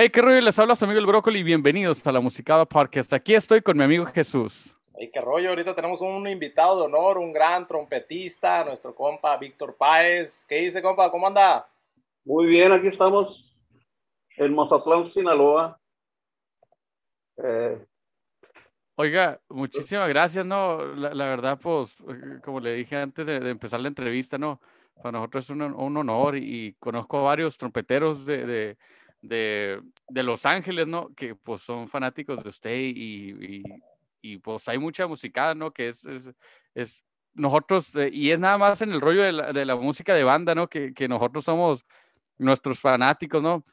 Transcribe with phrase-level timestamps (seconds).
[0.00, 1.42] Hey, qué rollo, les habla su amigo el Brócoli.
[1.42, 3.12] Bienvenidos a la Musicada Podcast.
[3.12, 4.78] Aquí estoy con mi amigo Jesús.
[4.94, 9.76] Hey, qué rollo, ahorita tenemos un invitado de honor, un gran trompetista, nuestro compa Víctor
[9.76, 10.46] Páez.
[10.48, 11.10] ¿Qué dice, compa?
[11.10, 11.68] ¿Cómo anda?
[12.24, 13.44] Muy bien, aquí estamos
[14.36, 15.80] en Mazatlán, Sinaloa.
[17.38, 17.84] Eh,
[18.94, 20.94] Oiga, muchísimas gracias, ¿no?
[20.94, 24.60] La, verdad, pues, eh, como le dije antes de, empezar la entrevista, ¿no?
[25.02, 25.62] Para nosotros es un,
[25.96, 28.76] honor y, conozco a varios trompeteros de, de,
[29.20, 31.14] de, Los Ángeles, ¿no?
[31.14, 33.62] Que pues son fanáticos de usted y,
[34.22, 35.72] y, pues hay mucha música, ¿no?
[35.72, 36.30] Que es, es,
[36.74, 37.04] es
[37.34, 40.24] nosotros, eh, y es nada más en el rollo de la, de la música de
[40.24, 40.68] banda, ¿no?
[40.68, 41.84] Que, que nosotros somos
[42.36, 43.64] nuestros fanáticos, ¿no?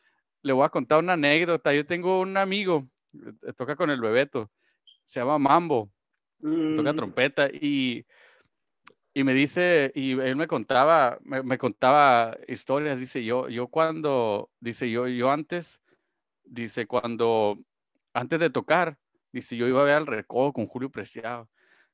[0.42, 1.74] Le voy a contar una anécdota.
[1.74, 4.50] Yo tengo un amigo, eh, toca con el Bebeto
[5.06, 5.92] se llama Mambo,
[6.42, 6.96] toca mm.
[6.96, 8.06] trompeta y,
[9.18, 14.92] y me dice, y él me contaba, me, contaba historias, dice yo, yo cuando, dice
[14.92, 15.80] yo, yo antes,
[16.44, 17.58] dice cuando,
[18.14, 18.98] antes de tocar,
[19.32, 21.50] dice yo iba a ver al recodo con Julio Preciado,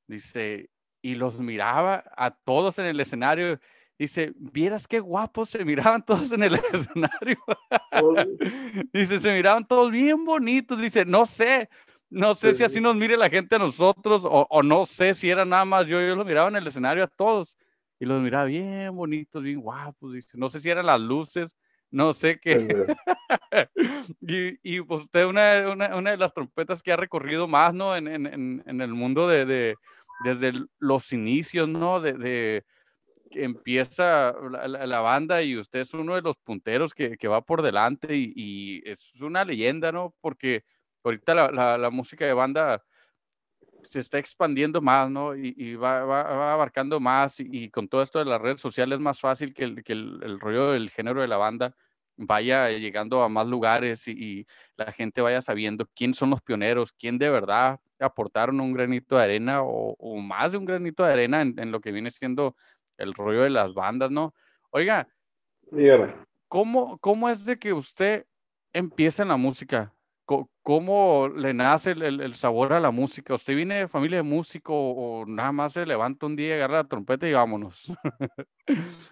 [0.08, 0.72] dice,
[1.03, 3.59] y los miraba a todos en el escenario,
[4.00, 7.38] dice, vieras qué guapos se miraban todos en el escenario.
[8.94, 11.69] dice, se miraban todos bien bonitos, dice, no sé,
[12.11, 15.45] no sé si así nos mire la gente a nosotros o, no sé si era
[15.45, 17.57] nada más yo, yo los miraba en el escenario a todos
[17.99, 21.55] y los miraba bien bonitos, bien guapos, dice, no sé si eran las luces,
[21.89, 22.85] no sé qué.
[24.21, 27.95] y, y, pues usted una, una, una, de las trompetas que ha recorrido más, ¿no?
[27.95, 29.75] En, en, en el mundo de, de,
[30.23, 32.01] desde los inicios, ¿no?
[32.01, 32.65] De, de
[33.29, 37.41] que empieza la, la, banda y usted es uno de los punteros que, que va
[37.41, 40.13] por delante y, y, es una leyenda, ¿no?
[40.19, 40.65] Porque
[41.03, 42.83] ahorita la, la, música de banda
[43.83, 45.35] se está expandiendo más, ¿no?
[45.35, 49.19] Y, va, va, abarcando más y, con todo esto de las redes sociales es más
[49.19, 51.75] fácil que, el, que el, rollo del género de la banda
[52.17, 54.45] vaya llegando a más lugares y,
[54.77, 59.23] la gente vaya sabiendo quién son los pioneros, quién de verdad aportaron un granito de
[59.23, 62.56] arena o, más de un granito de arena en, lo que viene siendo
[62.97, 64.33] el rollo de las bandas, ¿no?
[64.72, 65.07] Oiga,
[66.47, 68.25] ¿cómo, ¿cómo es de que usted
[68.73, 69.94] empieza en la música?
[70.25, 73.33] ¿Cómo le nace el, sabor a la música?
[73.33, 76.87] ¿Usted viene de familia de músico o nada más se levanta un día, agarra la
[76.87, 77.91] trompeta y vámonos?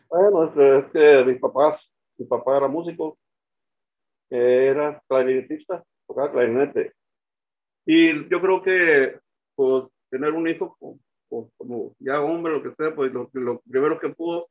[0.10, 1.82] bueno, es, que mis papás,
[2.18, 3.18] mi papá era músico,
[4.30, 6.94] era clarinetista, tocaba clarinete.
[7.86, 9.20] Y yo creo que
[9.56, 10.78] pues, tener un hijo
[11.58, 14.48] como ya hombre, lo que sea, pues lo, lo primero que pudo,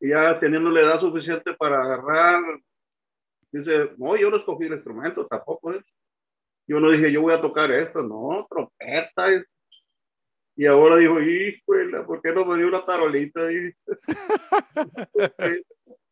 [0.00, 2.42] y ya teniendo la edad suficiente para agarrar
[3.54, 5.84] Dice, no, yo no escogí el instrumento, tampoco es.
[6.66, 9.28] Yo no dije, yo voy a tocar esto, no, trompeta.
[10.56, 13.42] Y ahora dijo, híjole, ¿por qué no me dio una tarolita?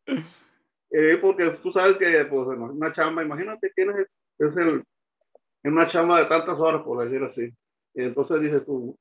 [0.89, 4.07] eh, porque tú sabes que, pues, una chamba, imagínate quién es,
[4.39, 4.81] es el,
[5.63, 7.53] en una chamba de tantas horas, por decir así.
[7.93, 8.97] Y entonces dije tú,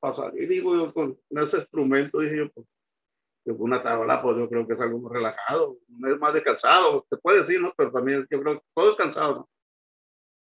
[0.00, 2.66] pasa, y digo yo, con ese instrumento, dije yo, pues,
[3.52, 7.16] una tarola, pues yo creo que es algo muy relajado, es más de cansado, se
[7.18, 7.72] puede decir, ¿no?
[7.76, 9.48] Pero también yo creo que todo es cansado, ¿no?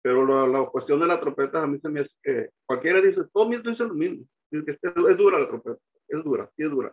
[0.02, 3.46] Pero la, cuestión de la trompeta a mí se me hace que cualquiera dice, todo
[3.46, 5.78] mundo dice lo mismo, es, que es, dura la trompeta,
[6.08, 6.92] es dura, sí es dura.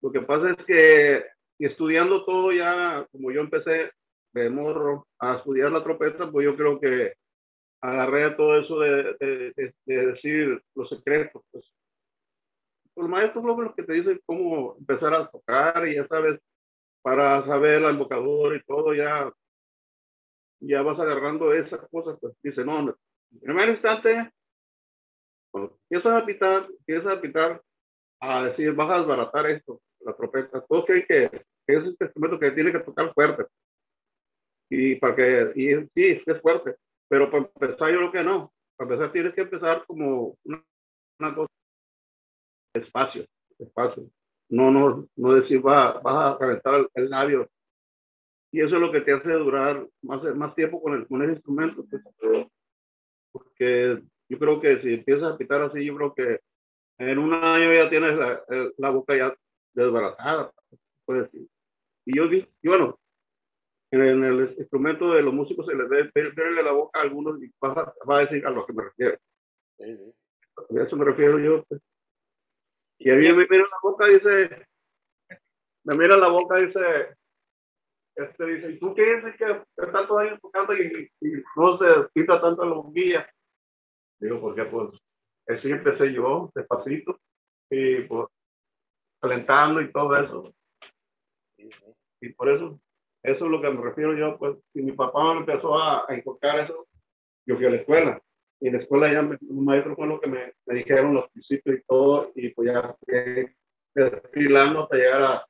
[0.00, 1.24] Lo que pasa es que
[1.58, 3.92] estudiando todo ya, como yo empecé
[4.32, 7.12] de morro a estudiar la trompeta, pues yo creo que
[7.80, 11.64] agarré todo eso de, de, de decir los secretos, pues
[12.96, 16.40] los maestros luego los que te dicen cómo empezar a tocar y ya sabes,
[17.02, 19.30] para saber el embocador y todo, ya,
[20.60, 24.30] ya vas agarrando esas cosas, pues dice, no, en primer instante,
[25.50, 27.62] cuando empiezas a pitar, empiezas a pitar,
[28.20, 32.38] a decir, vas a desbaratar esto, la trompeta, todos creen que, que es este instrumento
[32.38, 33.44] que tiene que tocar fuerte.
[34.70, 36.76] Y para que, y sí, es fuerte,
[37.08, 38.52] pero para empezar yo creo que no.
[38.76, 40.64] Para empezar tienes que empezar como una,
[41.18, 41.52] una cosa
[42.74, 43.26] espacio,
[43.58, 44.04] espacio.
[44.48, 47.48] No, no, no decir, va, vas a calentar el, labio.
[48.50, 51.30] Y eso es lo que te hace durar más, más tiempo con el, con el
[51.30, 51.84] instrumento.
[51.88, 52.46] Pues,
[53.32, 56.40] porque yo creo que si empiezas a pitar así, yo creo que
[56.98, 58.42] en un año ya tienes la,
[58.76, 59.34] la boca ya
[59.74, 60.52] desbaratada,
[61.08, 61.48] decir.
[62.04, 62.98] Y yo, y bueno,
[63.90, 67.52] en el instrumento de los músicos se les debe verle la boca a algunos y
[67.62, 69.18] va a, decir a lo que me refiero.
[69.80, 71.64] A eso me refiero yo.
[71.64, 71.80] Pues.
[72.98, 74.66] Y a mí me mira la boca y dice,
[75.84, 77.16] me mira la boca y dice,
[78.14, 81.10] este dice, ¿y tú qué dices que tantos años tocando y,
[81.56, 83.28] no se quita tanto la boquilla?
[84.20, 84.90] Digo, porque pues
[85.48, 87.18] así empecé yo, despacito,
[87.70, 88.28] y pues
[89.20, 90.54] calentando y todo eso.
[92.20, 92.78] Y por eso,
[93.22, 96.14] Eso es lo que me refiero yo, pues, si mi papá me empezó a, a
[96.14, 96.86] inculcar eso,
[97.46, 98.22] yo fui a la escuela.
[98.62, 101.80] Y en la escuela ya un maestro fue lo que me, me, dijeron los principios
[101.80, 102.94] y todo, y pues ya
[103.92, 105.46] desfilando hasta llegar a,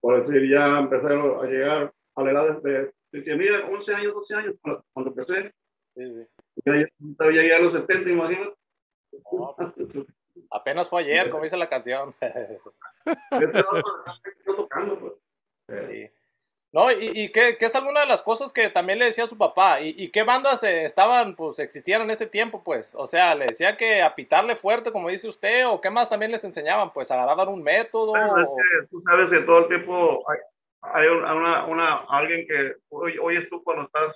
[0.00, 4.34] por decir, ya empecé a llegar a la edad de, de, mira, 11 años, 12
[4.34, 5.54] años, cuando, empecé.
[5.94, 6.26] Sí, sí.
[6.64, 8.56] Ya, ya llegué a los 70, imagínate.
[9.10, 9.86] Pues,
[10.50, 12.10] apenas fue ayer, como dice la canción.
[14.44, 15.12] tocando, pues.
[15.68, 16.10] Sí.
[16.76, 19.38] No, y, y que, es alguna de las cosas que también le decía a su
[19.38, 19.80] papá.
[19.80, 22.94] ¿Y, y qué bandas eh, estaban, pues, existían en ese tiempo, pues?
[22.94, 25.66] O sea, ¿le decía que a pitarle fuerte, como dice usted?
[25.66, 26.92] ¿O qué más también les enseñaban?
[26.92, 28.12] Pues, ¿agarraban un método?
[28.90, 30.38] tú sabes que todo el tiempo hay,
[30.82, 34.14] hay una, una, alguien que hoy, oyes tú cuando estás,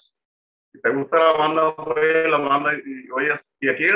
[0.70, 3.86] si te gusta la banda, oye la banda y oyes, y aquí,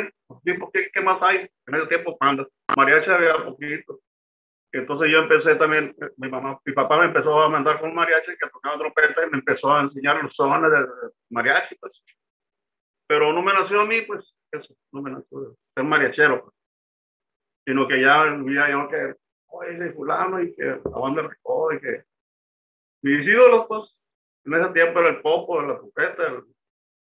[0.73, 1.51] ¿qué, ¿qué más hay?
[1.67, 2.47] En ese tiempo, bandas.
[2.75, 4.01] Mariachi había poquito.
[4.77, 8.51] Entonces yo empecé también, mi mamá, mi papá me empezó a mandar con mariachi que
[8.51, 10.85] tocaba trompeta y me empezó a enseñar los sones de
[11.31, 11.93] mariachi, pues.
[13.07, 16.57] Pero no me nació a mí, pues, eso, no me nació ser mariachero, pues.
[17.65, 19.15] Sino que ya vivía yo que,
[19.47, 22.03] oye, fulano y que la banda y que
[23.03, 23.97] mis ídolos, pues,
[24.45, 26.43] en ese tiempo era el Popo, la trompeta, el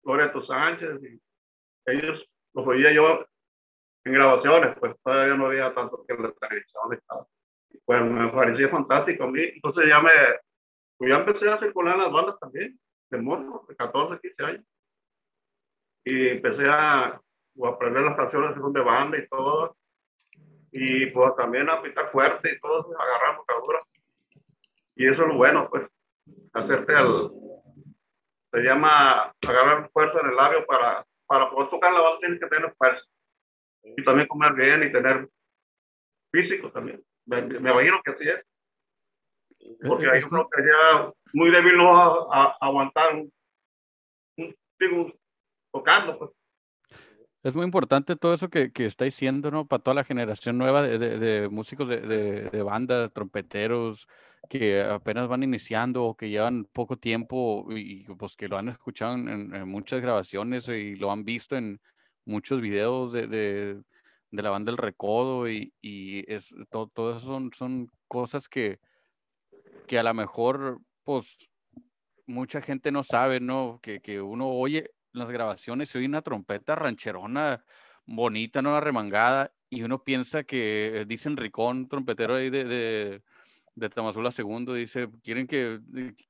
[0.05, 1.21] Loreto Sánchez y
[1.85, 2.25] ellos
[2.55, 3.27] los oía yo
[4.07, 7.27] en grabaciones, pues todavía no había tanto que la televisión estaba
[7.85, 9.43] pues me parecía fantástico a mí.
[9.43, 10.11] Entonces ya me,
[10.97, 12.79] pues ya empecé a circular en las bandas también,
[13.11, 14.65] de morro, de 14, 15 años.
[16.05, 17.21] Y empecé a,
[17.55, 19.77] pues, aprender las canciones de banda y todo.
[20.73, 23.79] Y pues también a pitar fuerte y todo, agarrar bocadura.
[24.95, 25.89] Y eso es lo bueno, pues,
[26.53, 27.33] hacerte al,
[28.53, 32.47] se llama agarrar fuerza en el labio para, para poder tocar la banda tienes que
[32.47, 33.05] tener fuerza.
[33.83, 35.29] Y también comer bien y tener
[36.31, 38.45] físico también me, me imagino que así es.
[39.87, 43.33] Porque hay uno que ya muy débil no va a, aguantar un,
[44.37, 45.15] un,
[45.73, 46.19] tocando.
[46.19, 46.31] Pues.
[47.43, 49.67] Es muy importante todo eso que, que está diciendo, ¿no?
[49.67, 54.09] Para toda la generación nueva de, de, músicos de, de, bandas, trompeteros,
[54.49, 59.15] que apenas van iniciando o que llevan poco tiempo y pues que lo han escuchado
[59.15, 61.81] en, en muchas grabaciones y lo han visto en
[62.25, 63.81] muchos videos de,
[64.31, 68.79] de la banda El Recodo y, y es, todo, todo eso son, son cosas que,
[69.87, 71.37] que a lo mejor, pues,
[72.27, 73.81] mucha gente no sabe, ¿no?
[73.83, 77.65] Que, que uno oye las grabaciones y oye una trompeta rancherona
[78.07, 78.81] bonita, ¿no?
[78.81, 83.23] Remangada, y uno piensa que dicen Ricón, trompetero ahí de, de,
[83.75, 85.81] de Tamazula II, dice, quieren que,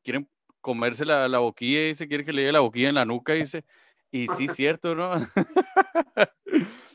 [0.03, 0.29] quieren
[0.61, 3.65] comerse la, la boquilla, dice, quieren que le llegue la boquilla en la nuca, dice,
[4.11, 5.13] y sí, cierto, ¿no?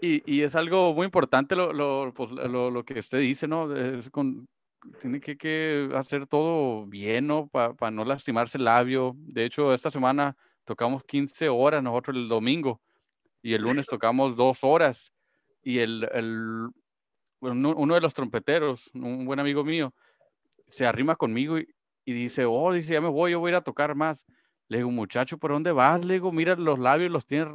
[0.00, 3.74] Y, y, es algo muy importante lo, lo, pues, lo, lo, que usted dice, ¿no?
[3.74, 4.46] Es con,
[5.00, 7.48] tiene que, que hacer todo bien, ¿no?
[7.48, 9.14] Para no lastimarse el labio.
[9.16, 12.80] De hecho, esta semana tocamos 15 horas nosotros el domingo
[13.42, 15.12] y el lunes tocamos dos horas.
[15.62, 16.68] Y el, el
[17.40, 19.94] uno de los trompeteros, un buen amigo mío,
[20.66, 21.66] se arrima conmigo y,
[22.04, 24.24] y dice, oh, dice, ya me voy, yo voy a ir a tocar más.
[24.68, 26.04] Le digo, muchacho, ¿por dónde vas?
[26.04, 27.52] Le digo, mira, los labios los tiene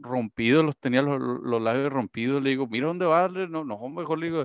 [0.00, 2.42] rompidos, los tenía los, los, labios rompidos.
[2.42, 3.30] Le digo, mira, ¿dónde vas?
[3.32, 4.44] No, no, mejor le digo,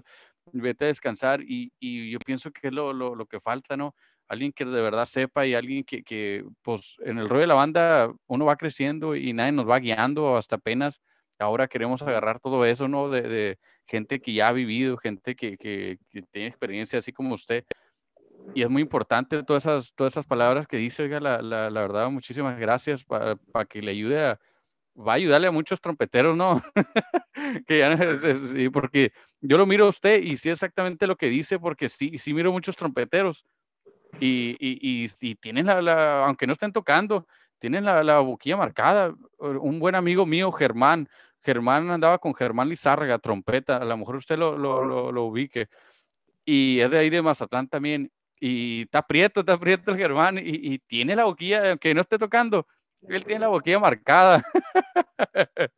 [0.53, 1.41] vete a descansar.
[1.41, 3.95] Y, y yo pienso que es lo, lo, lo, que falta, ¿no?
[4.29, 7.53] Alguien que de verdad sepa y alguien que, que, pues, en el rollo de la
[7.55, 11.01] banda uno va creciendo y nadie nos va guiando hasta apenas.
[11.39, 13.09] Ahora queremos agarrar todo eso, ¿no?
[13.09, 17.35] De, de gente que ya ha vivido, gente que, que, que tiene experiencia, así como
[17.35, 17.65] usted
[18.53, 21.81] y es muy importante todas esas, todas esas palabras que dice, oiga, la, la, la
[21.81, 24.39] verdad, muchísimas gracias para que le ayude a,
[24.95, 26.61] va a ayudarle a muchos trompeteros, ¿no?
[27.67, 31.59] que ya es, porque yo lo miro a usted y sí exactamente lo que dice,
[31.59, 33.45] porque sí, sí miro muchos trompeteros
[34.19, 39.13] y, y, y, tienen la, la, aunque no estén tocando, tienen la, la, boquilla marcada.
[39.39, 41.09] Un buen amigo mío, Germán,
[41.41, 45.67] Germán andaba con Germán Lizárraga, trompeta, a lo mejor usted lo, lo, lo, lo ubique.
[46.45, 48.11] Y es de ahí de Mazatlán también
[48.45, 52.17] y está prieto, está prieto el Germán y, y, tiene la boquilla, aunque no esté
[52.17, 52.67] tocando,
[53.07, 54.43] él tiene la boquilla marcada.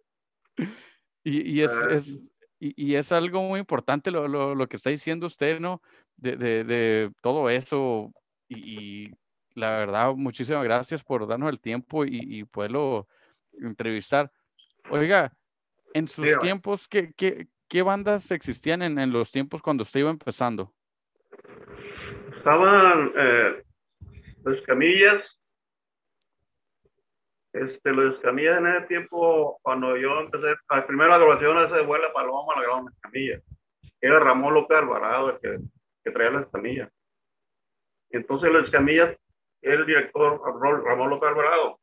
[1.24, 2.20] y, y, es, es
[2.60, 5.80] y, y, es, algo muy importante lo, lo, lo, que está diciendo usted, ¿no?
[6.16, 8.12] De, de, de todo eso.
[8.50, 9.12] Y,
[9.54, 13.08] la verdad, muchísimas gracias por darnos el tiempo y, poderlo
[13.62, 14.32] entrevistar.
[14.90, 15.32] Oiga,
[15.94, 20.10] en sus tiempos, ¿qué, qué, ¿qué, bandas existían en, en los tiempos cuando usted iba
[20.10, 20.74] empezando?
[22.46, 23.64] Estaban eh,
[24.68, 25.24] camillas.
[27.54, 32.14] Este, los camillas en ese tiempo, cuando yo empecé, la primera grabación esa de Vuela
[32.14, 33.44] Paloma la grabamos en camillas.
[34.00, 35.58] Era Ramón López Alvarado el que,
[36.04, 36.92] que traía las camillas.
[38.12, 39.18] Entonces el Escamilla
[39.62, 40.40] era el director
[40.86, 41.80] Ramón López Alvarado.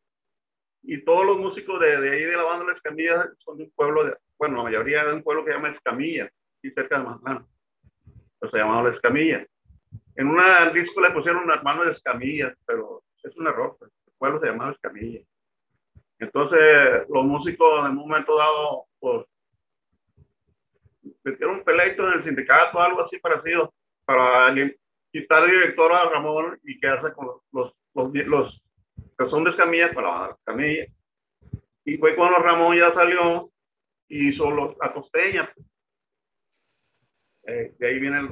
[0.83, 3.73] Y todos los músicos de, de ahí de la banda de Escamilla son de un
[3.73, 6.31] pueblo, de, bueno, la mayoría de un pueblo que se llama Escamilla,
[6.63, 7.47] y cerca de Mazatlán.
[8.39, 9.45] Pues se llamaba La Escamilla.
[10.17, 13.77] En una disco le pusieron una hermano de Escamilla, pero es un error.
[13.79, 13.91] Pues.
[14.07, 15.21] El pueblo se llamaba Escamilla.
[16.19, 19.27] Entonces, los músicos en un momento dado, pues,
[21.25, 23.73] metieron peleito en el sindicato, algo así parecido,
[24.05, 24.55] para
[25.11, 27.43] quitar el director a Ramón y quedarse con los,
[27.95, 28.63] los, los,
[29.19, 30.87] que son de Escamilla para Escamilla.
[31.85, 33.51] Y fue cuando Ramón ya salió
[34.09, 35.53] y hizo los, la costeña.
[37.45, 38.29] Eh, de ahí viene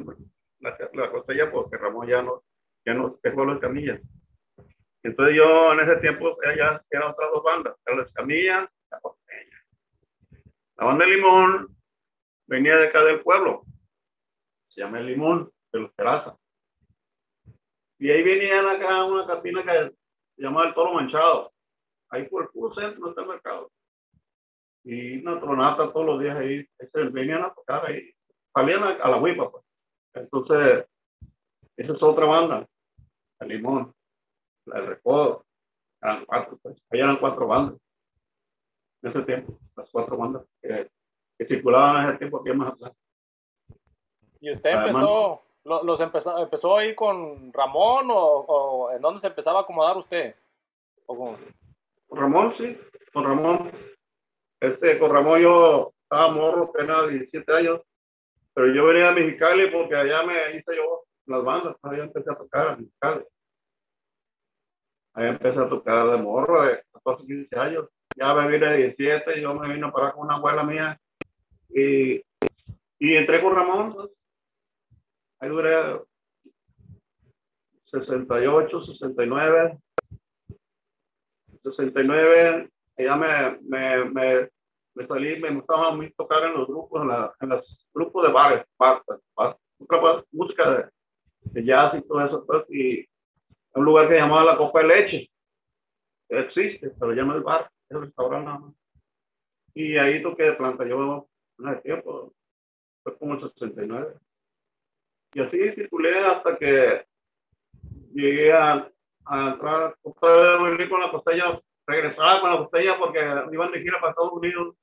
[0.61, 2.43] la, la, costeña porque Ramón ya no,
[2.85, 4.01] ya no dejó los Escamilla.
[5.03, 9.65] Entonces yo en ese tiempo ya eran otras dos bandas, la Escamilla, la costeña.
[10.77, 11.77] La banda de Limón
[12.47, 13.63] venía de acá del pueblo,
[14.69, 16.35] se llama el Limón, de los Terrazas.
[17.99, 19.93] Y ahí venían acá una cantina que
[20.37, 21.53] se llamaba el Toro Manchado.
[22.09, 23.71] Ahí por el puro centro está mercado.
[24.85, 26.67] Y una tronata todos los días ahí.
[27.13, 28.11] venían a tocar ahí.
[28.55, 29.65] Salían a, la huipa, pues.
[30.15, 30.87] Entonces,
[31.77, 32.67] esa es otra banda.
[33.41, 33.95] El Limón,
[34.67, 35.45] el Recodo.
[36.03, 36.77] Eran cuatro, pues.
[36.91, 37.81] Ahí eran cuatro bandas.
[39.03, 40.91] En ese tiempo, las cuatro bandas que,
[41.47, 42.93] circulaban en ese tiempo aquí en Mazatlán.
[44.41, 49.63] Y usted empezó, ¿Los empezó, empezó ahí con Ramón o, en dónde se empezaba a
[49.63, 50.35] acomodar usted?
[51.07, 51.37] ¿O con...
[52.11, 52.79] Ramón, sí,
[53.13, 53.71] con Ramón.
[54.61, 57.81] Este, con Ramón yo estaba morro, tenía 17 años,
[58.61, 62.37] pero yo venía a Mexicali porque allá me hice yo las bandas, ahí empecé a
[62.37, 63.25] tocar a Mexicali.
[65.15, 67.89] Ahí empecé a tocar de morro, de 14, 15 años.
[68.17, 71.01] Ya me vine de 17 y yo me vine a parar con una abuela mía
[71.71, 72.17] y,
[72.99, 73.95] y entré con Ramón.
[73.95, 74.11] Pues,
[75.39, 75.99] ahí duré
[77.91, 79.79] 68, 69.
[81.63, 84.51] 69, ya me, me, me,
[85.01, 88.33] me salí, me gustaba muy tocar en los grupos, en, la, en los grupos de
[88.33, 88.67] bares,
[90.33, 90.91] música
[91.43, 93.09] de, jazz y todo eso, pues, y
[93.75, 95.31] un lugar que llamaba La Copa de Leche.
[96.29, 98.75] Existe, pero ya no es bar, es restaurante nada más.
[99.75, 101.27] Y ahí toqué de planta yo
[101.59, 102.33] en ese tiempo,
[103.03, 104.15] fue como el 69.
[105.33, 107.07] Y así circulé hasta que
[108.13, 108.91] llegué a,
[109.25, 113.19] a entrar con la costeña, regresaba con la costeña porque
[113.51, 114.77] iban de gira para Estados Unidos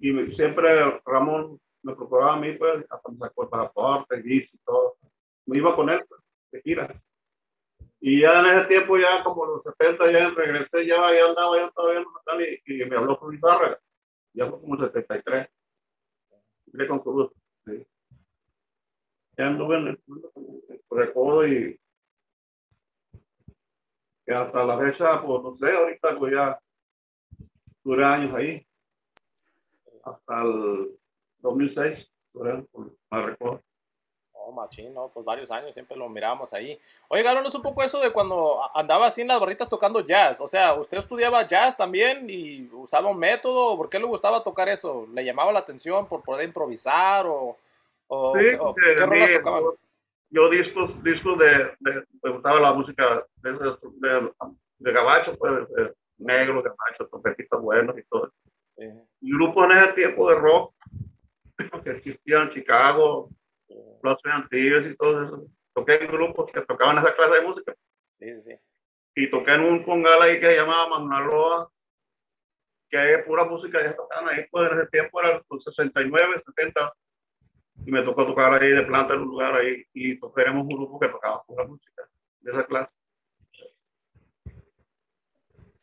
[0.00, 4.96] y siempre Ramón me procuraba a mí, pues, hasta me sacó el pasaporte, y todo.
[5.46, 6.20] Me iba con él, pues,
[6.52, 7.02] de gira.
[8.00, 11.70] Y ya en ese tiempo, ya como los 70, ya regresé, ya, ya andaba yo
[11.72, 13.78] todavía en y, y me habló por guitarra.
[14.32, 15.48] Ya fue como el 73.
[16.72, 17.32] Y con su
[17.66, 17.86] sí
[19.40, 19.98] ya anduve en el
[20.90, 21.80] recodo y
[24.26, 26.60] que hasta la fecha, pues no sé, ahorita pues ya
[27.82, 28.66] duré años ahí.
[30.04, 30.98] Hasta el
[31.38, 33.60] 2006 duré por el recodo.
[34.32, 36.78] Oh, machín, no, pues varios años siempre lo mirábamos ahí.
[37.08, 40.40] Oye, háblanos un poco eso de cuando andaba así en las barritas tocando jazz.
[40.40, 43.76] O sea, ¿usted estudiaba jazz también y usaba un método?
[43.76, 45.06] ¿Por qué le gustaba tocar eso?
[45.12, 47.56] ¿Le llamaba la atención por poder improvisar o,
[48.34, 48.56] sí,
[48.96, 49.42] ¿qué
[50.30, 54.32] Yo discos, discos de, de, me gustaba la música de, de,
[54.78, 58.32] de gabacho, pues, de, negro, gabacho, trompetistas buenos y todo.
[59.20, 60.74] Y grupos en ese tiempo de rock
[61.84, 63.28] que existían en Chicago,
[64.02, 65.46] los antiguos y todo eso.
[65.74, 67.74] Toqué en grupos que tocaban esa clase de música.
[68.18, 68.54] Sí, sí.
[69.14, 71.66] Y toqué en un congal ahí que se llamaba Manuel
[72.90, 76.92] que es pura música, ya tocaban ahí, pues en ese tiempo era los 69, 70
[77.86, 80.98] y me tocó tocar ahí de planta en un lugar ahí y tocaremos un grupo
[80.98, 82.02] que tocaba pura música
[82.40, 82.92] de esa clase.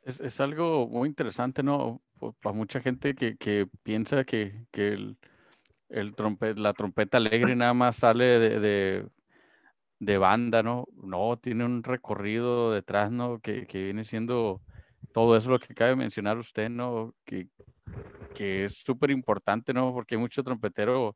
[0.04, 2.02] Es, es algo muy interesante, ¿no?
[2.42, 5.18] Para mucha gente que, que piensa que, que el,
[5.90, 9.08] el trompet, la trompeta alegre nada más sale de, de,
[10.00, 10.86] de, banda, ¿no?
[10.94, 13.40] No, tiene un recorrido detrás, ¿no?
[13.40, 14.62] Que, que viene siendo
[15.14, 17.14] todo eso lo que acaba de mencionar usted, ¿no?
[17.26, 17.48] Que,
[18.36, 19.94] que es súper importante, ¿no?
[19.94, 21.16] Porque hay mucho trompetero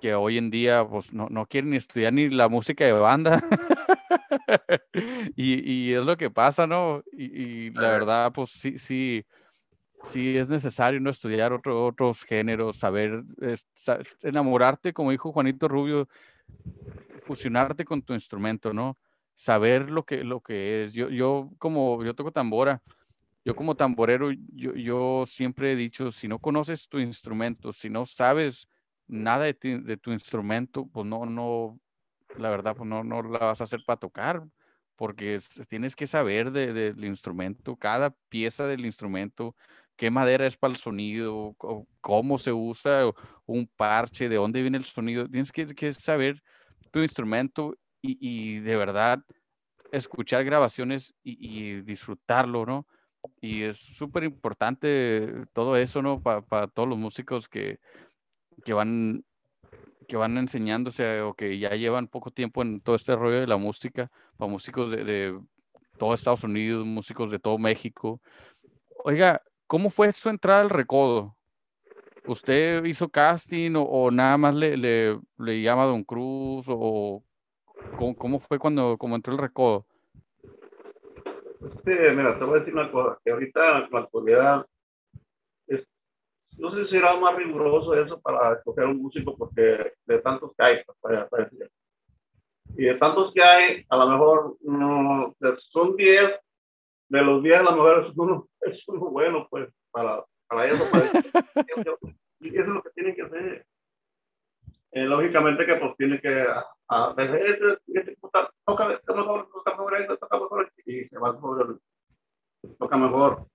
[0.00, 3.42] que hoy en día pues, no, no quieren estudiar ni la música de banda.
[5.36, 7.02] y, y, es lo que pasa, ¿no?
[7.12, 9.24] Y, y, la verdad, pues sí, sí,
[10.04, 13.22] sí es necesario no estudiar otro, otros géneros, saber
[14.22, 16.08] enamorarte, como dijo Juanito Rubio,
[17.24, 18.98] fusionarte con tu instrumento, ¿no?
[19.34, 20.92] Saber lo que, lo que es.
[20.92, 22.82] Yo, yo como, yo toco tambora,
[23.44, 28.06] yo como tamborero, yo, yo siempre he dicho, si no conoces tu instrumento, si no
[28.06, 28.68] sabes
[29.08, 29.54] nada de,
[29.96, 31.78] tu instrumento, pues no, no,
[32.36, 34.44] la verdad, pues no, no la vas a hacer para tocar,
[34.96, 39.56] porque tienes que saber del instrumento, cada pieza del instrumento,
[40.02, 41.54] qué madera es para el sonido,
[42.00, 43.04] cómo se usa
[43.46, 45.28] un parche, de dónde viene el sonido.
[45.28, 46.42] Tienes que, saber
[46.90, 49.20] tu instrumento y, de verdad
[49.92, 52.88] escuchar grabaciones y, disfrutarlo, ¿no?
[53.40, 56.20] Y es súper importante todo eso, ¿no?
[56.20, 57.78] Para todos los músicos que,
[58.64, 59.24] que van
[60.08, 63.56] que van enseñándose o que ya llevan poco tiempo en todo este rollo de la
[63.56, 65.40] música, para músicos de, de
[65.96, 68.20] todo Estados Unidos, músicos de todo México.
[69.04, 69.40] Oiga,
[69.72, 71.34] ¿cómo fue su entrada al recodo?
[72.26, 77.22] ¿Usted hizo casting o, nada más le, le, le, llama Don Cruz o
[77.96, 79.86] cómo, cómo fue cuando como entró el recodo?
[81.86, 84.66] Sí, mira, te voy a decir una cosa, que ahorita la actualidad
[86.58, 90.62] no sé si será más riguroso eso para escoger un músico porque de tantos que
[90.62, 91.70] hay, pues, para, para decir.
[92.76, 95.34] Y de tantos que hay, a lo mejor no,
[95.70, 96.30] son 10,
[97.12, 100.84] de los 10 a lo mejor es uno, es uno bueno, pues, para, para eso.
[102.40, 103.66] y eso es lo que tienen que hacer.
[104.92, 110.38] Eh, lógicamente que pues tiene que a, a, este, este, toca, mejor, toca mejor, toca
[110.38, 111.78] mejor, y se va sobre
[112.78, 113.46] toca mejor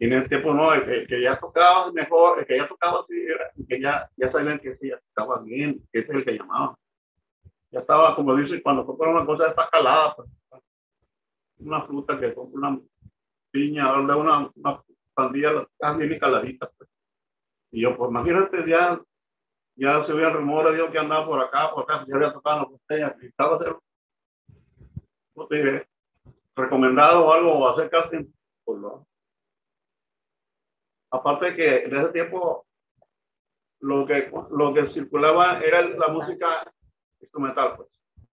[0.00, 3.14] y en ese tiempo no, el que, ya tocaba mejor, el que ya tocaba así,
[3.56, 6.38] el que ya, ya sabían que sí, ya tocaba bien, que ese es el que
[6.38, 6.78] llamaba.
[7.72, 10.28] Ya estaba, como dice, cuando compra una cosa está calada, pues,
[11.58, 12.80] una fruta que compra una
[13.50, 14.82] piña, una, una, una
[15.14, 16.70] pandilla, está bien caladita.
[16.76, 16.90] Pues.
[17.72, 19.00] Y yo, pues imagínate, ya,
[19.76, 22.62] ya se veía rumores, digo que andaba por acá, por acá, ya había tocado en
[22.62, 23.76] la botella, y estaba hacer,
[25.34, 25.86] no te
[26.56, 28.24] recomendado o algo, o hacer casting,
[28.64, 29.08] pues no
[31.10, 32.66] aparte de que en ese tiempo
[33.80, 36.70] lo que, lo que circulaba era la música
[37.20, 37.88] instrumental, pues.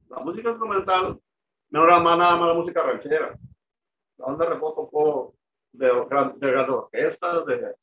[0.08, 1.18] La música instrumental
[1.70, 3.36] no era más nada más la música ranchera.
[4.18, 5.34] Onda reposo tocó
[5.72, 7.74] de, de, de orquestas, de,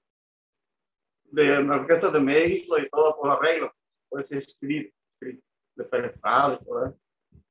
[1.25, 3.73] de orquestas de México y todo por arreglo.
[4.09, 6.97] Pues escrito, de penetrado y todo eso.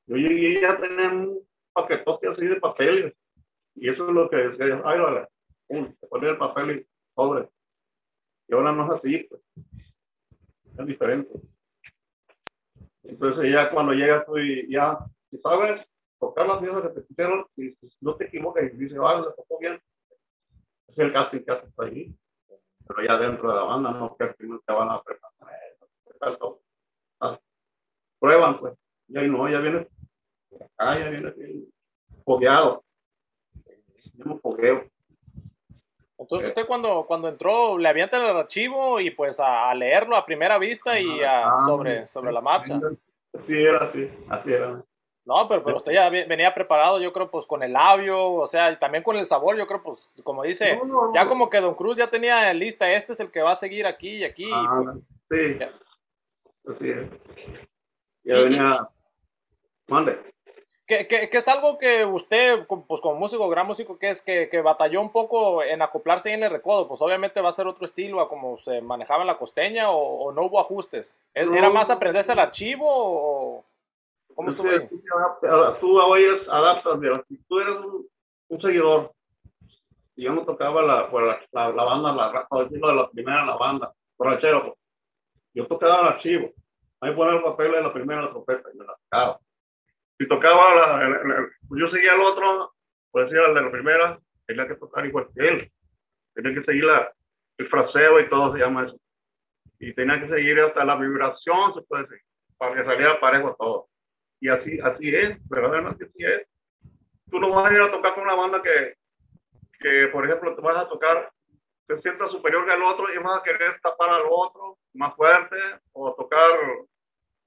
[0.07, 1.41] Yo llegué a tener un
[1.73, 3.15] paquetote así de papeles.
[3.77, 5.29] Y eso es lo que decía, ay, vale,
[5.69, 7.49] se ponía el papel y pobre.
[8.49, 9.43] Y ahora no es así, pues.
[10.79, 11.31] Es diferente.
[13.05, 14.99] Entonces ya cuando llegas tú y ya,
[15.43, 15.87] sabes
[16.21, 19.81] tocar las te pusieron, y no te equivocas y dices, vale, le tocó bien,
[20.89, 22.15] es el casting que haces ahí.
[22.87, 25.31] Pero ya dentro de la banda, no que primero te van a preparar.
[27.21, 27.39] Ah,
[28.19, 28.75] prueban, pues.
[29.09, 29.89] Y ahí no, ya viene
[30.55, 31.33] acá, ya viene
[32.25, 32.85] fogueado.
[34.13, 34.85] Tenemos fogueo.
[36.19, 40.59] Entonces usted cuando, cuando entró le avientan el archivo y pues a, leerlo a primera
[40.59, 42.79] vista y a, ah, sobre, sobre la marcha.
[43.47, 44.85] Sí, era así, así era.
[45.31, 48.77] No, pero, pero usted ya venía preparado, yo creo, pues con el labio, o sea,
[48.81, 50.81] también con el sabor, yo creo, pues, como dice,
[51.15, 53.87] ya como que Don Cruz ya tenía lista, este es el que va a seguir
[53.87, 54.51] aquí y aquí.
[54.53, 54.93] Ah,
[55.31, 55.57] sí,
[56.67, 57.09] así es.
[58.25, 58.89] Ya venía,
[59.87, 60.19] mande
[61.09, 65.01] que, es algo que usted, pues como músico, gran músico, que es que, que, batalló
[65.01, 68.29] un poco en acoplarse en el recodo, pues obviamente va a ser otro estilo a
[68.29, 71.17] como se manejaba en la costeña o, no hubo ajustes.
[71.35, 73.40] ¿Era más aprenderse el archivo o
[74.41, 74.89] cómo estuvo ahí?
[75.81, 77.77] Tú oyes, adaptas, si tú eres
[78.49, 79.13] un, seguidor,
[80.17, 83.57] y yo no tocaba la, pues, la, la, banda, la, decirlo de la primera la
[83.57, 84.75] banda, borrachero, pues,
[85.55, 86.51] yo tocaba el archivo,
[87.01, 89.41] ahí poner el papel de la primera la trompeta y me la tocaba
[90.21, 92.75] si tocaba, la, yo seguía al otro,
[93.11, 95.73] pues decía el de la primera, tenía que tocar igual que él.
[96.35, 97.11] Tenía que seguir la,
[97.57, 99.01] el fraseo y todo se llama eso.
[99.79, 102.19] Y tenía que seguir hasta la vibración, se puede decir,
[102.59, 103.87] para que saliera parejo todo.
[104.41, 106.49] Y así, así es, verdaderamente así es.
[107.31, 108.95] Tú no vas a ir a tocar con una banda que,
[109.79, 111.31] que por ejemplo, te vas a tocar,
[111.87, 115.57] te sientas superior que el otro y vas a querer tapar al otro más fuerte
[115.93, 116.59] o tocar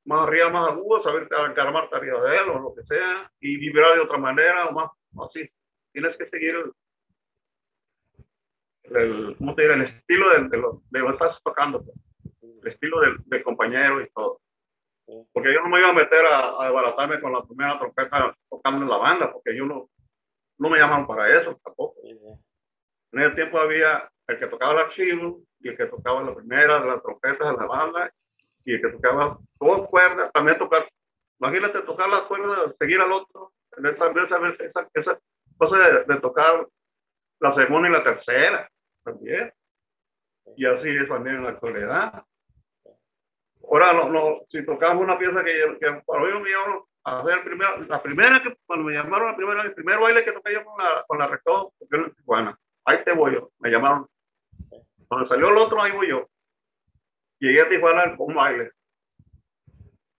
[0.05, 3.95] más arriba, más agudo, saber encaramarte arriba de él o lo que sea, y vibrar
[3.95, 4.91] de otra manera o más
[5.27, 5.49] así.
[5.91, 6.71] Tienes que seguir el,
[8.95, 9.75] el ¿cómo te diré?
[9.75, 12.63] el estilo de, de, lo, de lo que estás tocando, pues.
[12.63, 14.39] el estilo del, del, compañero y todo.
[15.05, 18.83] Porque yo no me iba a meter a, a desbaratarme con la primera trompeta tocando
[18.83, 19.89] en la banda, porque yo no,
[20.57, 21.93] no me llamaron para eso tampoco.
[23.11, 26.79] En ese tiempo había el que tocaba el archivo y el que tocaba la primera
[26.79, 28.11] de las trompetas de la banda
[28.65, 30.87] y el que tocaba dos cuerdas, también tocar,
[31.39, 35.19] imagínate tocar las cuerdas, seguir al otro, esa, esa, esa, esa
[35.57, 36.65] cosa de, tocar
[37.39, 38.69] la segunda y la tercera,
[39.03, 39.51] también.
[40.55, 42.23] Y así es también en la actualidad.
[43.73, 47.43] Ahora, no, no, si tocamos una pieza que, que para hoy mío a hacer el
[47.43, 50.63] primer, la primera que, cuando me llamaron, la primera, el primer baile que toqué yo
[50.63, 52.55] con la, con la rector, porque Tijuana,
[52.85, 54.05] ahí te voy yo, me llamaron.
[55.07, 56.27] Cuando salió el otro, ahí voy yo.
[57.39, 58.71] Llegué a Tijuana con un baile.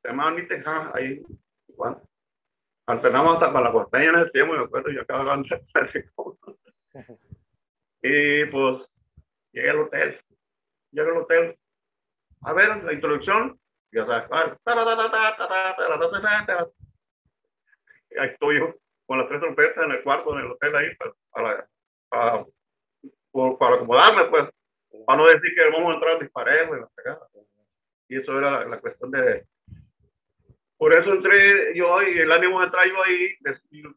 [0.02, 1.22] Se llamaba Niteja, ahí,
[1.68, 1.98] Tijuana.
[2.88, 6.10] Alternamos hasta para la costeña en ese tiempo, me acuerdo, yo acabo de
[8.02, 8.84] Y pues,
[9.52, 10.20] llegué al hotel.
[10.90, 11.56] Llegué al hotel.
[12.44, 13.58] A ver, la introducción,
[13.92, 14.28] ya sabes,
[18.20, 18.74] ahí estoy yo
[19.06, 21.66] con las tres trompetas en el cuarto, en el hotel ahí, para,
[22.10, 22.46] para,
[23.58, 24.50] para, acomodarme, pues,
[25.06, 27.26] para no decir que vamos a entrar disparejo y la pegada.
[28.08, 29.44] Y eso era la, cuestión de...
[30.76, 33.36] Por eso entré yo y el ánimo de entrar yo ahí,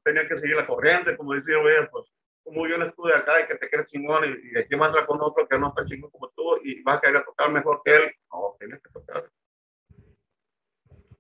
[0.04, 1.58] tenía que seguir la corriente, como decía,
[1.92, 2.06] pues,
[2.48, 5.22] como yo no estuve acá y que te quieres chingón y, y aquí más con
[5.22, 8.16] otro que no está chingón como tú y vas a querer tocar mejor que él,
[8.32, 9.30] no, tienes que tocar.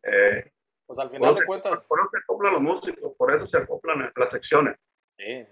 [0.03, 0.51] Eh,
[0.85, 1.83] pues al final de cuentas.
[1.85, 4.77] Por eso se acoplan los músicos, por eso se acoplan las secciones.
[5.09, 5.45] Sí.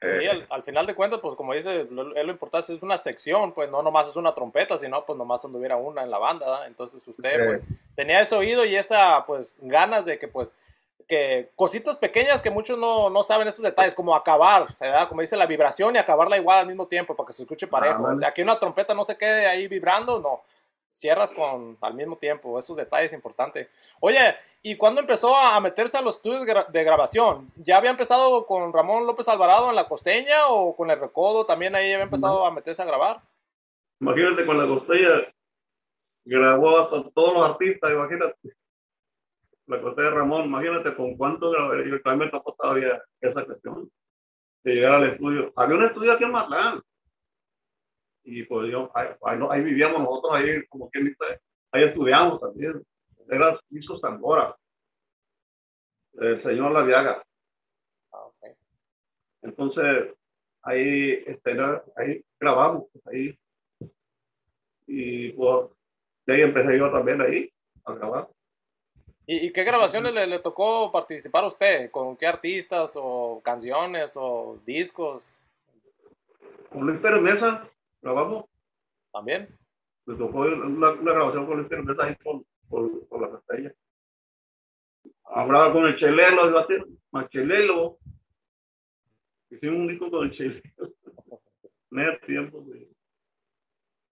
[0.00, 3.52] Sí, eh, al, final de cuentas, pues como dice, lo, lo importante es una sección,
[3.52, 7.06] pues no nomás es una trompeta, sino pues nomás anduviera una en la banda, entonces
[7.06, 7.62] usted pues
[7.94, 10.56] tenía ese oído y esa pues ganas de que pues
[11.06, 15.08] que cositas pequeñas que muchos no, no saben esos detalles, como acabar, ¿verdad?
[15.08, 18.02] Como dice la vibración y acabarla igual al mismo tiempo para que se escuche parejo.
[18.02, 20.42] o sea, que una trompeta no se quede ahí vibrando, no
[20.92, 23.68] cierras con al mismo tiempo, esos detalles importantes.
[24.00, 27.50] Oye, ¿y cuándo empezó a meterse a los estudios de grabación?
[27.56, 31.74] ¿Ya había empezado con Ramón López Alvarado en la costeña o con el recodo también
[31.74, 33.20] ahí había empezado a meterse a grabar?
[34.00, 35.32] Imagínate con la costeña,
[36.24, 38.61] grabó a todos los artistas, imagínate.
[39.72, 43.90] La costeña de Ramón, imagínate con cuánto yo también me tocó todavía esa cuestión
[44.64, 45.50] de llegar al estudio.
[45.56, 46.82] Había un estudio aquí en Matlán,
[48.24, 51.24] y pues yo, ahí, vivíamos nosotros, ahí como quien dice,
[51.72, 52.82] ahí estudiamos también.
[53.30, 54.54] Era Discos Tambora,
[56.14, 57.24] el señor Laviaga.
[58.12, 58.28] Ah,
[59.40, 60.14] Entonces,
[60.64, 61.56] ahí, este,
[61.96, 63.38] ahí grabamos, pues, ahí.
[64.86, 65.70] Y pues,
[66.26, 67.50] de ahí empecé yo también ahí
[67.84, 68.28] a grabar.
[69.32, 71.90] ¿Y, y qué grabaciones le, le, tocó participar a usted?
[71.90, 75.40] ¿Con qué artistas o canciones o discos?
[76.70, 77.66] Con Luis Pérez Mesa,
[78.02, 78.44] grabamos.
[79.10, 79.48] ¿También?
[80.04, 83.72] Me tocó una, grabación con este mensaje por, por, por la castella.
[85.24, 87.96] Hablaba con el chelelo, iba a ser más chelelo.
[89.48, 90.62] Hicimos un disco con el chelelo.
[91.90, 92.86] No tiempo de...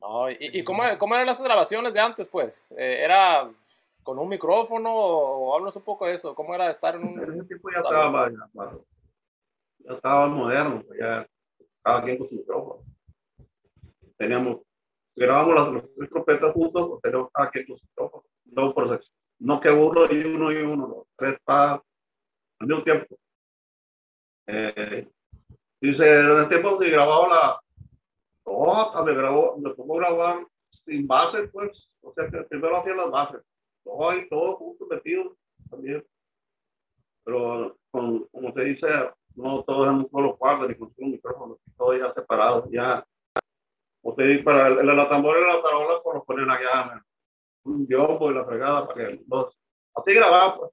[0.01, 2.67] No, ¿y, y cómo, cómo, eran las grabaciones de antes, pues?
[2.71, 3.51] Eh, ¿Era
[4.03, 6.35] con un micrófono o, o un poco de eso?
[6.35, 7.23] ¿Cómo era estar en un...?
[7.23, 8.71] En ese tiempo ya estaba, ya,
[9.79, 11.27] ya estaba moderno, pues ya
[11.83, 12.83] cada quien con su micrófono
[14.21, 14.61] teníamos,
[15.17, 17.83] grabamos las, las trompetas juntos, pero aquí tus
[18.45, 19.01] dos por
[19.39, 21.83] No que uno y uno y uno, los tres para
[22.59, 23.17] al mismo tiempo.
[24.47, 25.09] Eh,
[25.81, 27.61] dice, en el tiempo que grababa la,
[28.45, 30.47] oh, me grabó, me tocó grabar
[30.85, 33.43] sin base, pues, o sea que primero hacía las bases,
[33.85, 35.37] todo y todo juntos metidos
[35.71, 36.05] también.
[37.25, 38.87] Pero con, como se dice,
[39.37, 43.05] no todos en un solo cuarto ni con un micrófono, todo ya separado, ya
[44.03, 47.05] Usted para el, la tambora y la tarola pues los ponen allá,
[47.64, 49.57] un biombo y la fregada para que los
[49.95, 50.73] así grababa pues.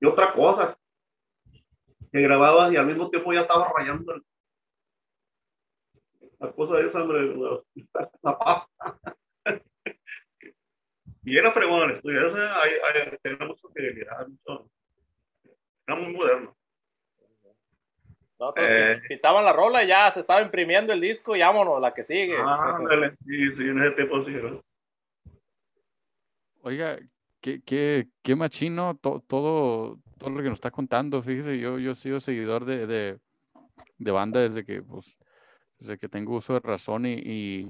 [0.00, 0.76] Y otra cosa,
[2.10, 4.14] que grababa y al mismo tiempo ya estaba rayando
[6.40, 7.34] la cosa de esa, hombre,
[8.22, 8.68] la, paz.
[11.24, 14.70] Y era fregón el estudio, ese, hay, hay, tenía mucha fidelidad, mucho,
[15.86, 16.56] era muy moderno.
[18.38, 21.94] Nosotros eh, quitaban la rola y ya se estaba imprimiendo el disco y vámonos, la
[21.94, 22.36] que sigue.
[22.38, 22.78] Ah,
[23.24, 24.32] sí, sí, en ese tiempo sí.
[26.62, 26.98] Oiga,
[27.40, 31.22] qué, qué, qué machino todo, todo lo que nos está contando.
[31.22, 33.18] Fíjese, yo, yo he sido seguidor de, de,
[33.98, 35.18] de banda desde que, pues,
[35.78, 37.68] desde que tengo uso de razón y, y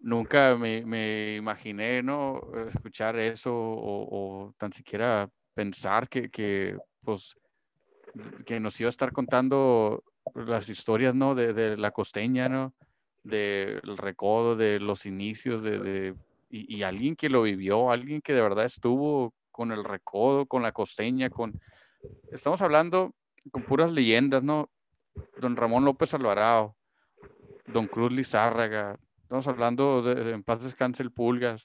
[0.00, 2.40] nunca me, imaginé, ¿no?
[2.68, 7.36] Escuchar eso o, tan siquiera pensar que, que, pues,
[8.44, 10.02] que nos iba a estar contando
[10.34, 11.34] las historias, ¿no?
[11.34, 12.74] De, de la costeña, ¿no?
[13.22, 16.14] Del recodo, de los inicios, de, de
[16.48, 20.62] y, y, alguien que lo vivió, alguien que de verdad estuvo con el recodo, con
[20.62, 21.60] la costeña, con...
[22.32, 23.14] Estamos hablando
[23.52, 24.70] con puras leyendas, ¿no?
[25.38, 26.76] Don Ramón López Alvarado,
[27.66, 28.98] Don Cruz Lizárraga,
[29.30, 31.64] estamos hablando de, En paz descanse el Pulgas,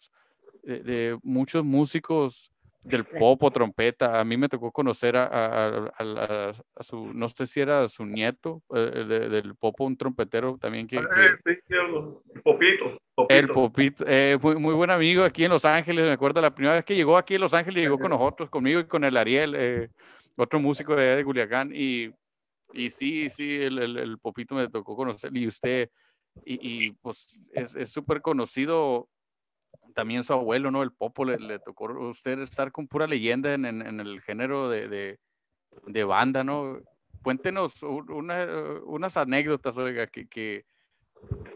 [0.62, 2.52] de, de muchos músicos
[2.84, 4.20] del popo, trompeta.
[4.20, 9.04] A mí me tocó conocer a, a, su, no sé si era su nieto, eh,
[9.32, 11.00] del popo, un trompetero también que...
[11.00, 11.04] Ah,
[11.44, 13.02] sí, el popito.
[13.30, 16.76] El popito, eh, muy, muy, buen amigo aquí en Los Ángeles, me acuerdo la primera
[16.76, 19.56] vez que llegó aquí en Los Ángeles, llegó con nosotros, conmigo y con el Ariel,
[19.58, 19.90] eh,
[20.36, 22.12] otro músico de, de Culiacán, y,
[22.74, 25.90] y sí, sí, el, el, el, popito me tocó conocer, y usted,
[26.44, 29.08] y, pues es súper conocido
[29.94, 30.84] también su abuelo, ¿no?
[30.84, 35.18] El Popo le, tocó a usted estar con pura leyenda en, en, el género de,
[35.88, 36.80] de, banda, ¿no?
[37.24, 38.46] Cuéntenos una,
[38.84, 40.66] unas anécdotas, oiga, que, que,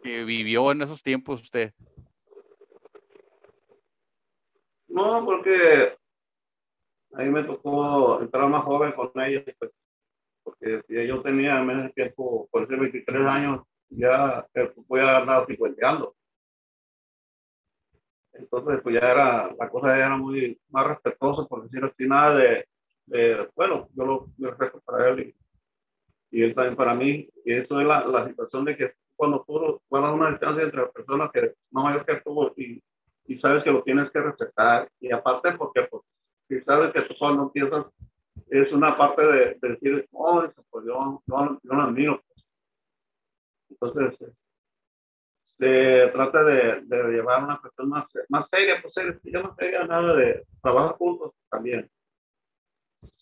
[0.03, 1.73] vivió en esos tiempos usted.
[4.87, 5.95] No, porque
[7.13, 9.71] ahí me tocó entrar más joven con ellos, pues,
[10.43, 14.45] porque yo tenía menos tiempo, por ser 23 años, ya
[14.87, 16.15] voy a andar cincuenteando.
[18.33, 22.35] Entonces, pues ya era, la cosa ya era muy más respetuosa, por decir así, nada
[22.35, 22.65] de,
[23.07, 25.33] de bueno, yo lo, respeto para él
[26.31, 27.27] y, él también para mí.
[27.43, 31.31] Y eso es la, la situación de que cuando tú guardas una distancia entre personas
[31.31, 32.81] que no mayor que tú y,
[33.25, 34.89] y sabes que lo tienes que respetar.
[34.99, 36.03] Y aparte, porque pues,
[36.47, 37.85] si sabes que tú cuando empiezas,
[38.49, 42.23] es una parte de, decir, oh, eso, pues yo, yo, yo lo admiro.
[43.69, 44.17] Entonces,
[45.57, 50.13] se trata de, de, llevar una cuestión más, más seria, pues ya no seria nada
[50.15, 51.89] de trabajar juntos también.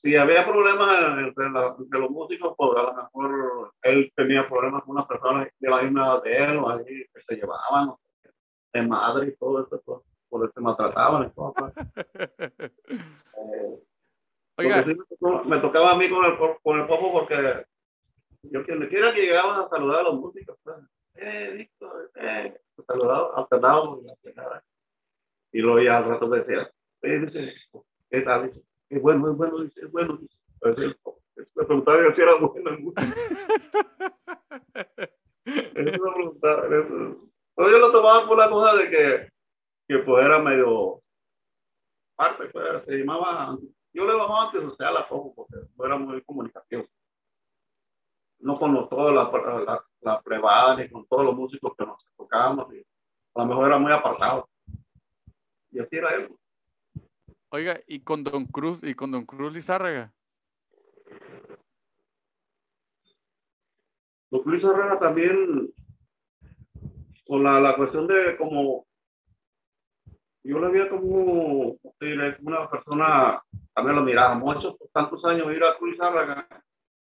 [0.01, 4.95] Si había problemas entre, entre, los músicos, pues a lo mejor él tenía problemas con
[4.95, 7.93] unas personas de la misma de él, o ahí que se llevaban,
[8.73, 11.53] de madre y todo eso, pues, por eso se maltrataban y todo.
[11.53, 11.73] Pues.
[12.89, 13.79] eh,
[14.59, 14.83] Oiga.
[14.83, 14.95] Sí
[15.45, 17.65] me, tocaba, a mí con el, con el popo porque
[18.43, 20.77] yo quien quiera que llegaban a saludar a los músicos, pues
[21.15, 24.01] eh, Víctor, eh, saludado, alternado,
[25.51, 26.71] y luego ya al rato me decía,
[27.01, 27.53] eh, dice,
[28.09, 28.47] ¿qué tal?
[28.47, 30.37] Dice, es bueno, es bueno, dice, es bueno, dice.
[31.55, 33.01] Me preguntaba si era bueno el músico.
[35.45, 36.67] Eso me preguntaba.
[36.67, 39.29] Pero yo lo tomaba por la cosa de que,
[39.87, 41.01] que pues era medio
[42.15, 43.57] parte, pues, se llamaba,
[43.93, 46.87] yo le llamaba antisocial a poco porque no era muy comunicativo
[48.39, 49.31] no con toda la,
[49.65, 52.73] la, la privada ni con todos los músicos que nos tocábamos.
[52.73, 52.79] Y
[53.35, 54.49] a lo mejor era muy apartado.
[55.71, 56.29] Y así era él.
[57.49, 60.11] Oiga, ¿y con Don Cruz y con Don Cruz Lizárraga?
[64.29, 65.73] Don Cruz Lizárraga también,
[67.25, 68.85] con la, la cuestión de como
[70.47, 71.77] yo le veía como
[72.39, 73.41] una persona,
[73.73, 76.47] también lo miraba mucho, por tantos años ir a Cruz Lizárraga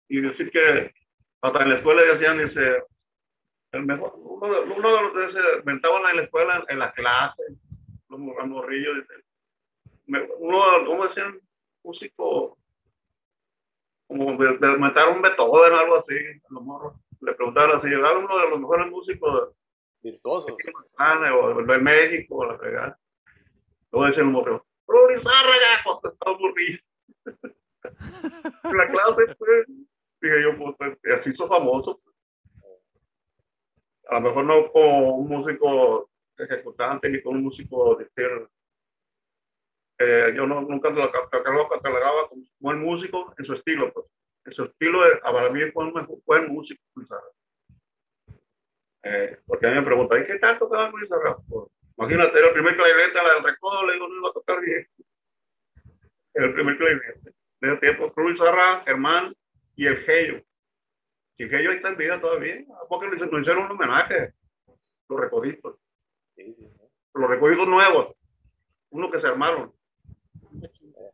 [0.07, 0.91] y decir que
[1.41, 2.83] hasta en la escuela decían, dice,
[3.71, 6.93] el mejor, uno, de, uno de los que se inventaban en la escuela, en las
[6.93, 7.53] clases,
[8.09, 9.23] los, morrillos, dice,
[10.39, 11.39] uno, ¿cómo decían?
[11.83, 12.57] Músico,
[14.07, 16.15] como de, de meter un Beethoven o algo así,
[16.49, 16.93] los morros.
[17.21, 19.53] Le preguntaron si era uno de los mejores músicos
[20.01, 22.99] virtuosos o de México, la fregada.
[23.91, 26.79] Luego decían los morros, Rudy Zárraga, contestó un burrillo.
[28.63, 29.67] la clase, pues,
[30.21, 31.99] dije yo, pues, pues, así hizo famoso.
[34.09, 38.07] A lo mejor no con un músico ejecutante ni con un músico de
[39.99, 44.05] eh, yo no, nunca lo catalogaba como buen músico en su estilo, pues.
[44.45, 46.81] En su estilo, para mí fue un buen músico,
[49.03, 51.09] eh, porque a mí me preguntan, ¿y qué tanto tocaba Luis
[51.49, 54.87] Pues, imagínate, era el primer clarinete del recodo, le digo, no iba a tocar bien.
[56.33, 57.31] Era el primer clarinete.
[57.61, 58.39] De ese tiempo, Cruz
[58.85, 59.33] Germán,
[59.77, 60.41] y el Gello.
[61.37, 62.65] Y el Gello está en vida todavía.
[62.89, 64.33] porque le hicieron un homenaje?
[65.07, 65.75] Los recoditos.
[67.13, 68.15] Los recoditos nuevos.
[68.89, 69.71] Uno que se armaron.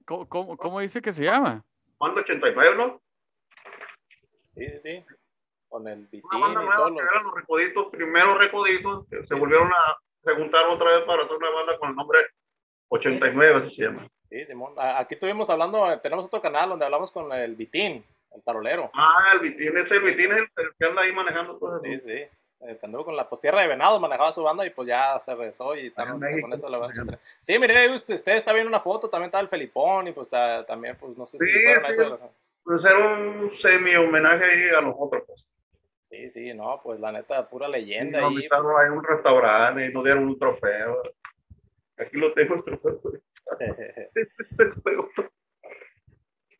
[0.05, 1.63] ¿Cómo, cómo, cómo dice que se llama?
[1.99, 3.01] Banda 89, ¿no?
[4.55, 5.05] Sí, sí, sí.
[5.67, 9.67] Con el Vitín Una banda nueva que eran los recoditos, primeros recoditos, que se volvieron
[9.71, 12.19] a, se juntaron otra vez para hacer una banda con el nombre
[12.89, 14.07] 89, así se llama.
[14.29, 14.73] Sí, Simón.
[14.77, 18.05] Aquí estuvimos hablando, tenemos otro canal donde hablamos con el Vitín.
[18.33, 18.89] El tarolero.
[18.93, 21.85] Ah, el Vitín, ese Vitín es el que anda ahí manejando todo eso.
[21.85, 22.25] Sí, sí.
[22.61, 25.35] El que anduvo con la postierra de Venado manejaba su banda y pues ya se
[25.35, 26.89] rezó y también con eso la
[27.41, 30.29] Sí, mire, usted, usted está viendo una foto, también está el Felipón y pues
[30.65, 32.19] también, pues no sé si fueron a eso.
[32.63, 35.23] Pues era un semi homenaje ahí a los otros.
[35.27, 35.45] Pues.
[36.03, 38.19] Sí, sí, no, pues la neta, pura leyenda.
[38.19, 38.61] Sí, ahí, pues.
[38.79, 41.03] hay un restaurante y nos dieron un trofeo.
[41.97, 43.01] Aquí lo tengo el trofeo.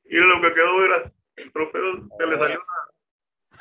[0.06, 1.12] y lo que quedó era
[1.54, 2.60] trofeo se le salió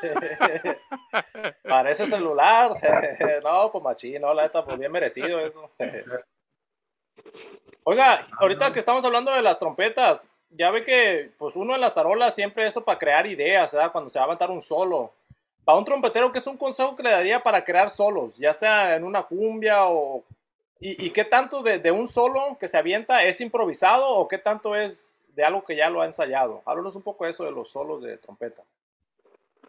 [1.63, 2.73] Parece celular.
[3.45, 5.71] no, pues machín, no, la neta, pues bien merecido eso.
[7.85, 11.95] Oiga, ahorita que estamos hablando de las trompetas, ya ve que pues uno en las
[11.95, 13.93] tarolas siempre eso para crear ideas, ¿verdad?
[13.93, 15.13] Cuando se va a aventar un solo.
[15.65, 18.37] Para un trompetero, ¿qué es un consejo que le daría para crear solos?
[18.37, 20.25] Ya sea en una cumbia o...
[20.85, 25.17] ¿Y, qué tanto de, un solo que se avienta es improvisado o qué tanto es
[25.35, 26.63] de algo que ya lo ha ensayado?
[26.67, 28.63] Háblanos un poco de eso de los solos de trompeta.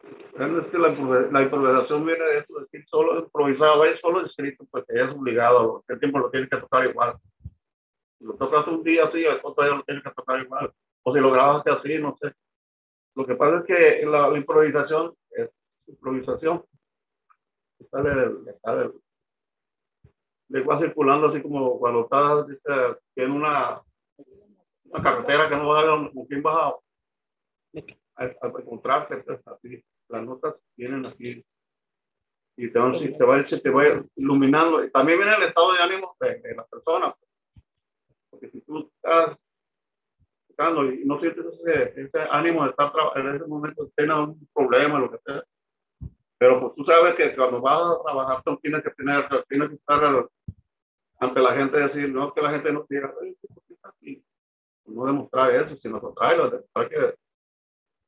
[0.04, 5.10] Es que la, improvisación viene de eso, decir solo improvisado, es solo escrito, pues es
[5.12, 7.15] obligado, el tiempo lo tienes que tocar igual.
[8.19, 10.73] Si lo tocas un día así, el otro día lo tienes que tocar igual.
[11.04, 12.34] O si lo grabaste así, no sé.
[13.15, 15.49] Lo que pasa es que la, improvisación es
[15.88, 16.65] improvisación.
[17.80, 18.91] Está de, está de,
[20.62, 22.47] va circulando así como cuando estás
[23.15, 23.82] en una,
[24.93, 26.84] una carretera que no va a dar un fin bajado.
[28.15, 31.43] Al, encontrarte, pues, así, las notas vienen así
[32.56, 34.88] y te, van, te, va, te va iluminando.
[34.91, 37.15] También viene el estado de ánimo de, de la persona.
[38.29, 39.38] Porque si tú estás
[40.49, 44.99] tocando y no sientes ese, ese ánimo de estar en ese momento, tienes un problema,
[44.99, 45.43] lo que sea.
[46.38, 49.75] Pero pues tú sabes que cuando vas a trabajar, tú tienes que tener, tienes que
[49.75, 50.27] estar
[51.19, 53.12] ante la gente y decir, no que la gente no diga,
[54.86, 57.15] No demostrar eso, sino contrario, demostrar que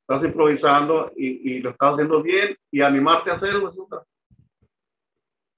[0.01, 3.73] estás improvisando y, y, lo estás haciendo bien y animarte a hacerlo.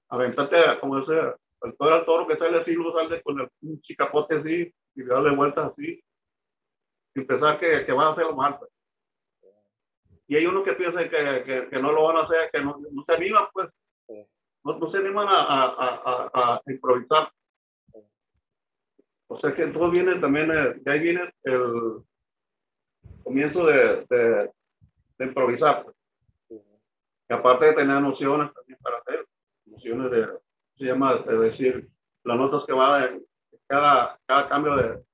[0.08, 3.80] Aventarte, como dice el toro al toro que sale así, luego sale con el, un
[3.82, 6.00] chicapote así y darle vueltas así,
[7.14, 8.58] sin pensar que, que van a hacerlo mal.
[8.58, 8.70] Pues.
[10.28, 12.78] Y hay uno que piensa que, que, que, no lo van a hacer, que no,
[12.92, 13.68] no se animan, pues.
[14.64, 17.30] No, no se animan a, a, a, a, improvisar.
[19.38, 22.02] O sea que todo viene también, eh, de ahí viene el
[23.22, 24.50] comienzo de, de,
[25.16, 25.84] de improvisar.
[25.84, 26.68] Pues.
[27.28, 29.24] Y aparte de tener nociones también para hacer,
[29.66, 30.26] nociones de,
[30.76, 31.88] se llama, es decir,
[32.24, 33.22] las notas que va de
[33.68, 35.04] cada, cada cambio de,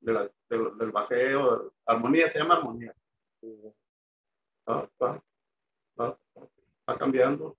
[0.00, 2.94] de la, del bajeo, armonía, se llama armonía.
[4.68, 6.18] Va,
[6.98, 7.56] cambiando.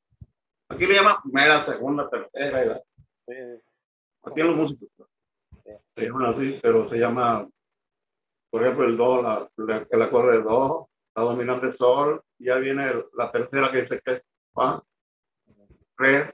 [0.69, 2.63] Aquí le llama primera, segunda, tercera.
[2.63, 2.81] Y la,
[4.23, 5.14] Aquí en los músicos.
[5.65, 7.47] Se llama así, pero se llama,
[8.51, 12.93] por ejemplo, el do, la, la, el acorde de do, la dominante sol, ya viene
[13.13, 14.23] la tercera que dice que es
[14.53, 14.83] fa,
[15.97, 16.33] re,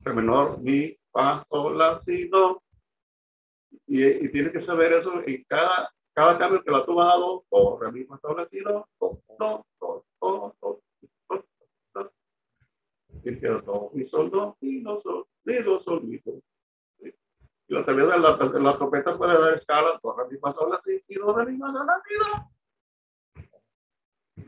[0.00, 2.62] re menor, mi, fa, sol, la, si, do.
[3.86, 7.18] Y, y tienes que saber eso y cada, cada cambio que la tú vas a
[7.18, 10.82] do, do, re, mi, fa, sol, la, si, do, do, do, do, do, do,
[13.60, 16.40] do, y sol, do, mi, do, sol, mi, do, sol, mi, do.
[17.70, 20.52] Y la teoría de la, de la trompeta puede dar escalas, do, re, mi, fa,
[20.54, 22.50] sol, la, si, y do, re, mi, fa, sol, la, do.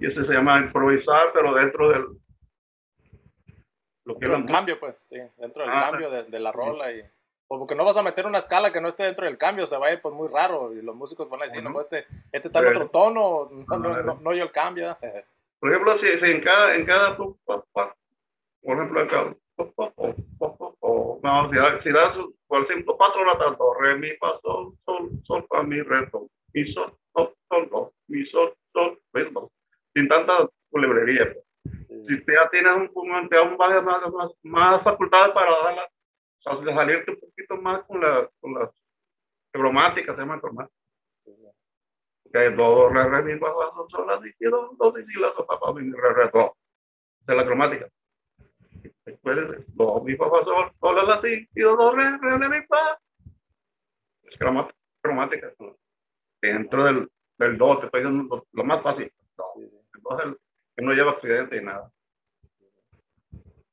[0.00, 2.06] Y ese se llama improvisar, pero dentro del,
[4.04, 7.00] lo que era cambio, pues, sí, dentro del ah, cambio de, de, la rola y
[7.46, 9.76] pues, porque no vas a meter una escala que no esté dentro del cambio, se
[9.76, 12.06] va a ir pues muy raro y los músicos van a decir, no, pues, este,
[12.32, 14.98] este está en otro tono, no, no, no, yo el cambio.
[15.60, 17.36] Por ejemplo, si, si, en cada, en cada, por
[18.64, 19.36] ejemplo, cada,
[21.22, 25.46] no, si, si das, por ejemplo, cuatro notas, do, re, mi, fa, sol, sol, sol,
[25.48, 29.50] fa, mi, re, do, mi, sol, sol, sol, do, mi, sol, sol, re, do,
[29.94, 31.32] sin tanta culebrería.
[31.62, 35.90] Pues si ya tienes un, un, un más, más, más facultades para dar
[36.44, 38.70] o sea, salirte un poquito más con, la, con las
[39.52, 40.76] cromáticas, se llama cromática.
[42.32, 45.32] Que do, re, re, mi, fa, sol, sol, la, si, do, do, si, si, la,
[45.34, 46.54] so, fa, fa, mi, re, re, do.
[47.22, 47.88] Esa es la cromática.
[49.22, 52.48] Después, do, mi, fa, fa, sol, sol, la, si, si, do, do, re, re, re,
[52.48, 52.98] mi, fa.
[54.24, 54.36] Es
[55.00, 55.52] cromática.
[56.40, 57.08] Dentro del,
[57.38, 59.12] del do, te estoy diciendo lo, lo más fácil.
[59.36, 59.44] Do.
[59.94, 60.40] Entonces,
[60.76, 61.90] que no lleva accidente y nada.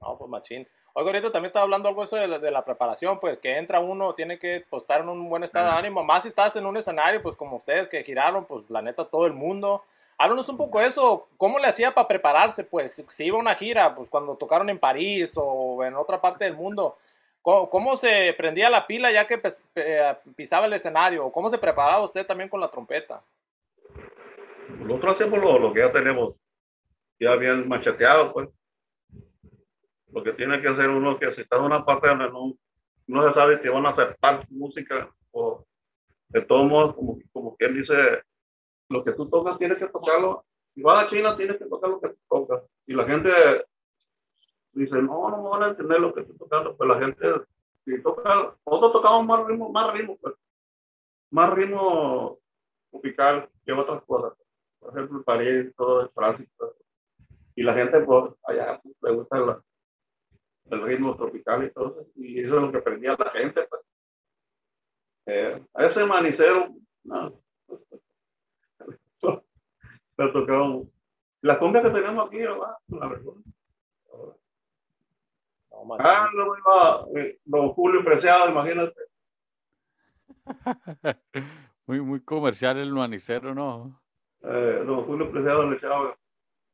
[0.02, 0.68] No, pues machín.
[0.94, 3.80] Oiga, ahorita también estaba hablando algo eso de la, de la, preparación, pues que entra
[3.80, 6.78] uno, tiene que estar en un buen estado de ánimo, más si estás en un
[6.78, 9.84] escenario, pues como ustedes que giraron, pues la neta todo el mundo.
[10.22, 12.66] Háblanos un poco de eso, ¿cómo le hacía para prepararse?
[12.66, 16.44] Pues si iba a una gira, pues cuando tocaron en París o en otra parte
[16.44, 16.98] del mundo,
[17.42, 19.42] ¿cómo, cómo se prendía la pila ya que
[20.36, 21.32] pisaba el escenario?
[21.32, 23.24] ¿Cómo se preparaba usted también con la trompeta?
[24.80, 26.36] Nosotros hacemos lo, lo que ya tenemos
[27.18, 28.50] ya bien macheteado, pues.
[30.12, 32.54] Lo que tiene que hacer uno que si está en una parte donde no,
[33.08, 35.64] no se sabe si van a aceptar música o
[36.28, 37.94] de todos modos, como, como quien dice,
[38.90, 40.44] lo que tú tocas tienes que tocarlo.
[40.74, 42.64] Si vas a China tienes que tocar lo que tú tocas.
[42.88, 43.30] Y la gente
[44.74, 46.76] dice, no, no me van a entender lo que estoy tocando.
[46.76, 47.28] Pues la gente,
[47.86, 50.36] si toca, nosotros tocamos más ritmo, más ritmo, pues.
[51.32, 52.40] Más ritmo
[52.92, 54.34] tropical que otras cosas.
[54.80, 56.46] Por ejemplo, París, todo es Francia,
[57.56, 59.62] y la gente pues allá pues, le gusta
[60.72, 63.82] el ritmo tropical y todo eso, y eso es lo que aprendía la gente pues.
[65.26, 65.62] Eh,
[66.08, 66.70] manicero,
[67.04, 67.34] no.
[70.20, 70.82] Pero tocaba
[71.44, 72.76] la cumbia que tenemos aquí, ¿verdad?
[72.90, 73.34] La verdad.
[75.72, 79.00] No, ah, no, no, eh, don Julio Preciado, imagínate.
[81.88, 83.98] muy, muy comercial el manicero, ¿no?
[84.42, 86.18] Eh, don Julio Preciado le echaba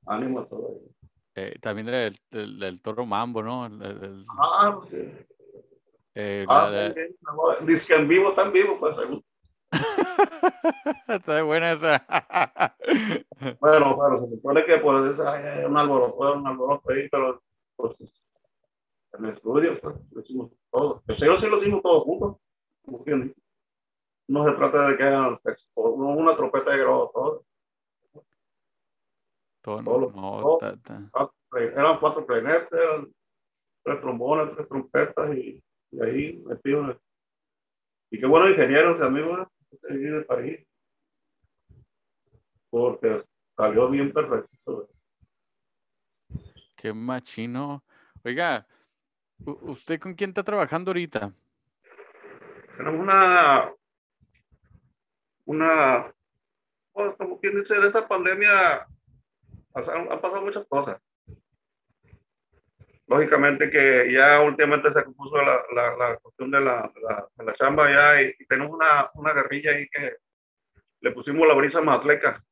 [0.07, 0.89] ánimo a todo ello.
[1.35, 3.67] Eh, también el, el, toro mambo, ¿no?
[3.67, 5.07] El, ah, sí.
[6.15, 6.91] Eh, ah,
[7.61, 9.21] Dice que en vivo están vivos, pues seguro.
[11.07, 12.05] Está buena esa.
[13.59, 17.41] bueno, bueno, se supone que pues es un alboroto, un alboroto ahí, pero
[17.75, 17.95] pues
[19.13, 21.03] en el estudio pues, lo hicimos todo.
[21.07, 22.37] Ellos sí lo hicimos todos juntos.
[24.27, 25.39] No se trata de que hagan
[25.75, 27.43] una trompeta de grado, todo.
[29.61, 30.59] Todo, todo, no,
[31.57, 33.07] eran cuatro eran
[33.83, 36.97] tres trombones, tres trompetas y, y ahí metidos.
[38.11, 39.47] Y qué buenos ingenieros amigos
[39.81, 40.67] de París.
[42.69, 43.23] Porque
[43.55, 44.89] salió bien perfecto.
[46.75, 47.83] Qué machino.
[48.23, 48.67] Oiga,
[49.45, 51.31] ¿usted con quién está trabajando ahorita?
[52.77, 53.71] Tenemos una,
[55.45, 56.13] una,
[56.91, 58.85] pues, como quien dice, de esta pandemia
[59.73, 61.01] han, pasado muchas cosas.
[63.07, 66.91] Lógicamente que ya últimamente se compuso la, la, la cuestión de la,
[67.37, 70.15] la, chamba ya y, tenemos una, una guerrilla ahí que
[71.01, 72.43] le pusimos la brisa mazatleca.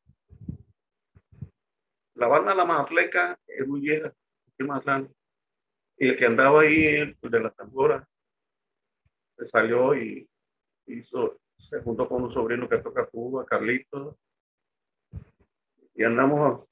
[2.16, 4.14] La banda La Mazatleca es muy vieja,
[4.60, 4.84] más
[5.98, 8.08] Y el que andaba ahí de la tambora
[9.36, 10.28] se salió y
[10.86, 11.40] hizo,
[11.70, 14.16] se juntó con un sobrino que toca Cuba, Carlitos.
[15.96, 16.68] Y andamos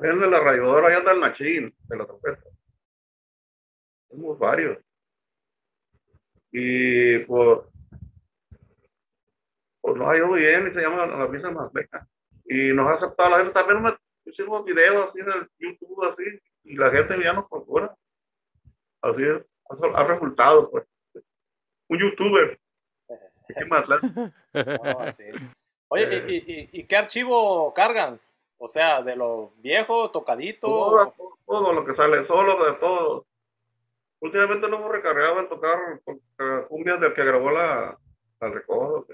[0.00, 2.49] de la rayadora ahí anda el machín de la trompeta.
[4.10, 4.78] Somos varios.
[6.52, 7.70] Y por,
[9.80, 12.06] por no ha ido bien y se llama la visa más beca.
[12.44, 13.52] Y nos ha aceptado la gente.
[13.52, 16.24] También me hicimos videos así en el YouTube así
[16.64, 17.94] y la gente ya nos procura.
[19.02, 19.46] Así es,
[19.94, 20.84] ha resultado pues.
[21.88, 22.58] Un youtuber.
[23.48, 23.84] ¿Qué más?
[25.88, 28.20] Oye, ¿y, y, y qué archivo cargan?
[28.62, 31.14] O sea, de lo viejo, tocadito.
[31.46, 33.24] Todo, lo que sale, solo de todo.
[34.20, 36.00] Últimamente no hemos recargado en tocar
[36.68, 37.98] cumbias del que grabó la,
[38.40, 39.06] la recodo,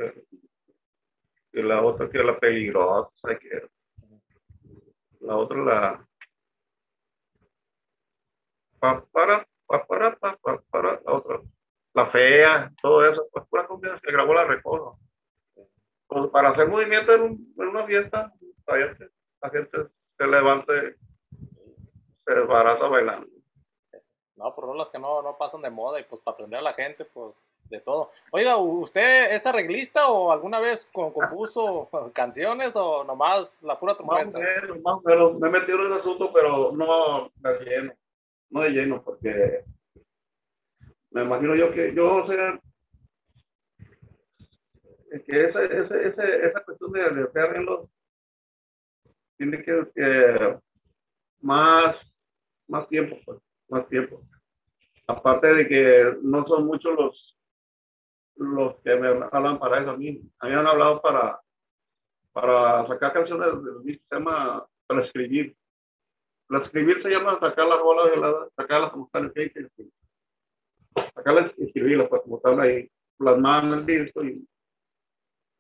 [1.52, 3.68] y la otra que es la peligrosa, que
[5.20, 6.06] la otra la
[8.78, 10.38] pa, para, pa, para, pa,
[10.70, 11.40] para, la otra,
[11.94, 14.98] la fea, todo eso, pues pura cumbia que grabó la recodo.
[16.30, 18.32] Para hacer movimiento en, en una fiesta,
[18.66, 20.85] la gente se levante,
[24.76, 26.74] No, por las que no, no pasan de moda y pues para aprender a la
[26.74, 28.10] gente, pues de todo.
[28.30, 34.38] Oiga, ¿usted es arreglista o alguna vez compuso canciones o nomás la pura trompeta?
[34.82, 37.92] Más o me he metido en el asunto, pero no de lleno,
[38.50, 39.64] no de lleno, porque
[41.10, 42.60] me imagino yo que yo, o sea,
[45.26, 47.88] que esa, esa, esa, esa cuestión de, de hacer arreglos
[49.38, 50.58] tiene que
[51.40, 51.96] más,
[52.68, 54.20] más tiempo, pues, más tiempo.
[55.68, 57.36] Que no son muchos los,
[58.36, 60.20] los que me hablan para eso a mí.
[60.40, 61.40] A mí me han hablado para,
[62.32, 65.56] para sacar canciones de sistema para escribir.
[66.48, 69.70] Para escribir se llama sacar las bolas la, sacarlas como están en
[71.14, 72.88] sacarlas y escribirlas, pues como están ahí,
[73.18, 74.46] plasmadas en el disco y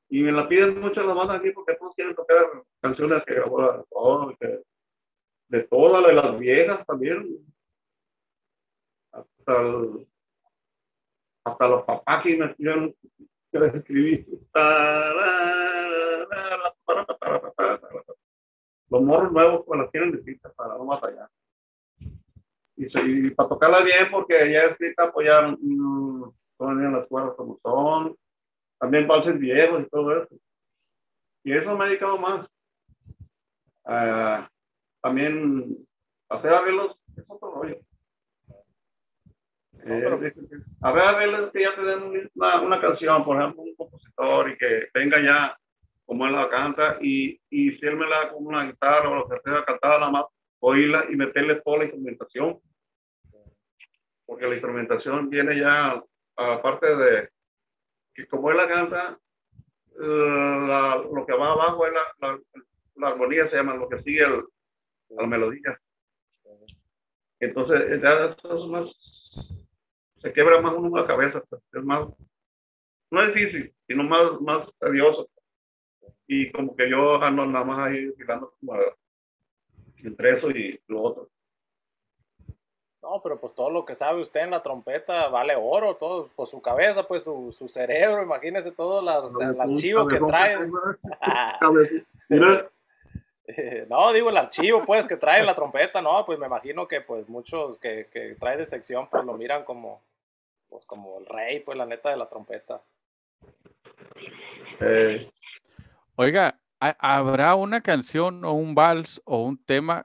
[0.08, 2.36] y me la piden mucho las bandas aquí porque todos quieren tocar
[2.80, 4.32] canciones que grabó la oh,
[5.48, 7.38] de todas, las viejas también.
[9.46, 9.62] Hasta,
[11.44, 12.94] hasta los papás que me pidieron
[13.52, 14.26] que les escribí.
[18.88, 21.28] Los morros nuevos pues las tienen distintas para no más allá.
[22.76, 28.16] Y, para tocarla bien porque ya escrita pues ya mm, son las cuerdas como son
[28.78, 30.34] también valses viejos y todo eso.
[31.44, 32.48] Y eso me ha dedicado más.
[35.00, 35.86] también
[36.28, 37.80] hacer arreglos es otro rollo.
[39.88, 40.32] Eh,
[40.82, 44.58] a ver, arreglos que ya te den una, una, canción, por ejemplo, un compositor y
[44.58, 45.56] que venga ya
[46.04, 49.14] como él la canta y, y si él me la da con una guitarra o
[49.14, 50.24] lo que sea, cantada nada más,
[50.58, 52.58] oírla y meterle toda la instrumentación.
[54.24, 56.02] Porque la instrumentación viene ya,
[56.36, 57.28] aparte de,
[58.12, 59.18] que como él la canta,
[59.98, 62.40] lo que va abajo es la,
[62.96, 64.42] la, armonía, se llama lo que sigue el,
[65.10, 65.78] la melodía.
[67.38, 69.15] Entonces, ya eso es más,
[70.18, 72.08] se quiebra más uno la cabeza, pues, es más,
[73.10, 75.28] no difícil, sino más, más tedioso.
[76.26, 78.74] Y como que yo ando nada más ahí tirando como
[80.02, 81.28] entre eso y lo otro.
[83.02, 86.50] No, pero pues todo lo que sabe usted en la trompeta vale oro, todo, pues
[86.50, 90.58] su cabeza, pues su, su cerebro, imagínese todo el archivo que trae.
[93.88, 97.28] no, digo el archivo, pues, que trae la trompeta, no, pues me imagino que pues
[97.28, 100.02] muchos que, que trae de sección, pues lo miran como,
[100.68, 102.82] pues como el rey, pues la neta de la trompeta.
[104.80, 105.30] Eh.
[106.16, 110.04] Oiga, ¿habrá una canción o un vals o un tema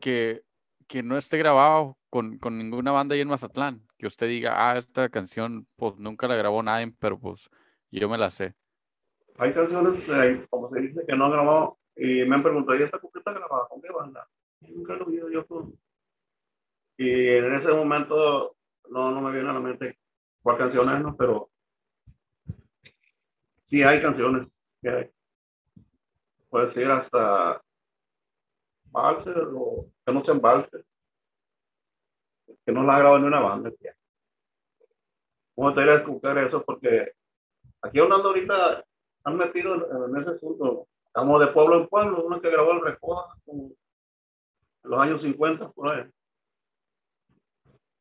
[0.00, 0.42] que,
[0.86, 3.82] que no esté grabado con, con, ninguna banda ahí en Mazatlán?
[3.98, 7.50] Que usted diga, ah, esta canción pues nunca la grabó nadie, pero pues
[7.90, 8.54] yo me la sé.
[9.38, 11.32] Hay canciones, eh, como se dice, que no han
[12.04, 14.28] y me han preguntado, ¿y esta completa grabada con qué banda?
[14.62, 15.46] nunca lo oído yo.
[15.46, 15.66] Pues.
[16.96, 18.56] Y en ese momento
[18.90, 20.00] no, no me viene a la mente
[20.42, 21.16] cuál canción es, ¿no?
[21.16, 21.50] Pero
[23.68, 24.48] sí hay canciones
[24.80, 25.10] que hay.
[26.50, 27.62] Puede ser hasta
[28.90, 30.84] valses o que no sean valses.
[32.66, 33.70] Que no la grabado en una banda.
[35.54, 36.64] ¿Cómo te iría a escuchar eso?
[36.64, 37.12] Porque
[37.80, 38.84] aquí hablando ahorita
[39.22, 39.74] han metido
[40.08, 40.88] en, ese asunto.
[41.14, 43.76] Estamos de pueblo en pueblo, uno que grabó el Recoja en
[44.84, 46.10] los años 50 por ahí.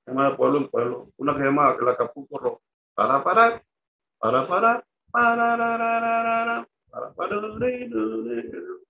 [0.05, 1.09] De pueblo en pueblo.
[1.17, 2.61] Una que se llama La Capuco Rojo.
[2.93, 3.61] Para parar,
[4.17, 4.85] para parar,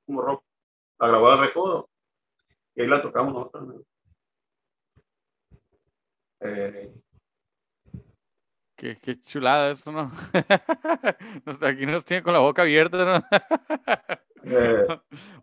[0.05, 0.43] como rock,
[0.99, 1.89] la de recodo,
[2.75, 3.83] y ahí la tocamos nosotros.
[6.41, 6.93] Eh,
[8.81, 10.11] Qué, chulada eso, ¿no?
[11.61, 13.23] Aquí nos tiene con la boca abierta, ¿no?
[14.51, 14.85] Eh.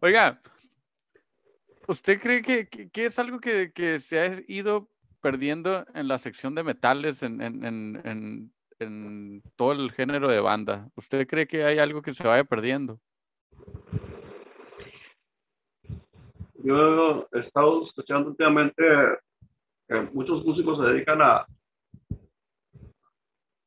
[0.00, 0.40] Oiga,
[1.86, 4.88] ¿usted cree que, es algo que, que, se ha ido
[5.20, 10.88] perdiendo en la sección de metales en, en, en, en todo el género de banda?
[10.94, 13.00] ¿Usted cree que hay algo que se vaya perdiendo?
[16.62, 18.82] Yo he estado escuchando últimamente
[19.88, 21.46] que muchos músicos se dedican a,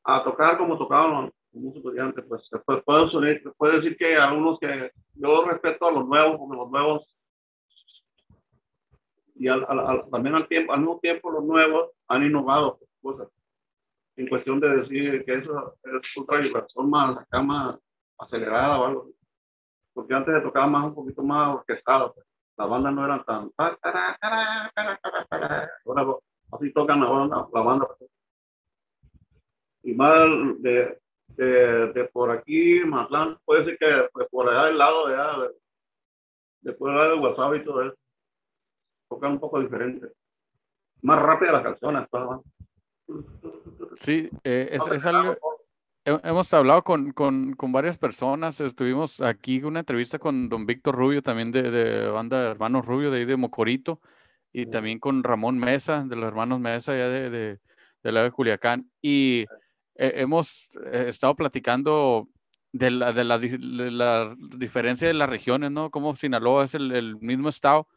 [0.04, 2.26] a tocar como tocaban los músicos de antes.
[2.28, 2.50] Pues
[2.86, 7.12] puede, puede decir que algunos que yo respeto a los nuevos, porque los nuevos
[9.42, 9.66] y al,
[10.12, 13.28] también al, tiempo, al mismo tiempo los nuevos han innovado cosas
[14.16, 17.80] en cuestión de decir que eso es otra vibración más acá más
[18.20, 19.08] acelerada o algo
[19.94, 22.28] porque antes se tocaba más un poquito más orquestado pues.
[22.56, 25.72] las bandas no eran tan ahora
[26.52, 28.12] así tocan la banda, la banda pues.
[29.82, 30.30] y más
[30.60, 31.00] de,
[31.36, 35.40] de, de, por aquí Matlán puede ser que pues, por allá del lado de allá
[35.40, 35.50] de,
[36.62, 37.96] después de WhatsApp y todo eso
[39.10, 40.08] tocan un poco diferente
[41.02, 42.42] más rápida las canciones todas
[44.00, 45.36] Sí, eh, es, es, algo.
[46.06, 48.60] Hemos hablado con, con, con, varias personas.
[48.60, 52.86] Estuvimos aquí en una entrevista con don Víctor Rubio, también de, de banda de Hermanos
[52.86, 54.00] Rubio, de ahí de Mocorito,
[54.52, 57.60] y también con Ramón Mesa, de los Hermanos Mesa, ya de, de,
[58.02, 58.90] de la de Culiacán.
[59.02, 59.46] Y
[60.02, 62.28] eh, hemos eh, estado platicando
[62.74, 63.60] de la, de, la, de
[63.92, 65.90] la, diferencia de las regiones, ¿no?
[65.92, 67.88] Como Sinaloa es el, el mismo estado,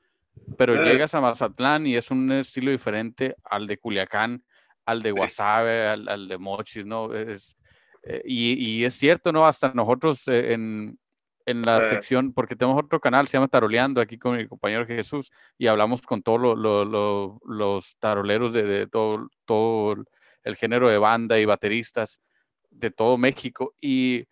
[0.58, 4.42] pero llegas a Mazatlán y es un estilo diferente al de Culiacán
[4.86, 7.12] al de Guasave, al, al de Mochis, ¿no?
[7.12, 7.56] Es,
[8.02, 9.46] eh, y, y, es cierto, ¿no?
[9.46, 10.98] Hasta nosotros eh, en,
[11.46, 15.30] en, la sección, porque tenemos otro canal, se llama Taroleando, aquí con mi compañero Jesús,
[15.56, 20.04] y hablamos con todos lo, lo, los taroleros de, de, todo, todo
[20.44, 22.20] el género de banda y bateristas
[22.70, 23.74] de todo México.
[23.80, 24.26] Y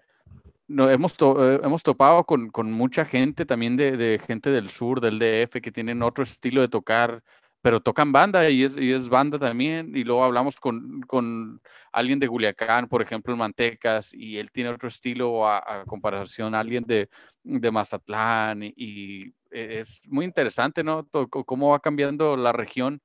[0.69, 5.19] no, hemos, eh, hemos topado con, con, mucha gente también de, gente del sur, del
[5.19, 7.23] DF, que tienen otro estilo de tocar
[7.63, 9.97] pero tocan banda y es, y es banda también.
[9.97, 11.61] Y luego hablamos con, con,
[11.93, 16.61] alguien de Culiacán, por ejemplo, en Mantecas, y él tiene otro estilo a, comparación a
[16.61, 17.09] alguien de,
[17.45, 18.65] de Mazatlán.
[18.65, 21.07] Y, es muy interesante, ¿no?
[21.29, 23.03] cómo va cambiando la región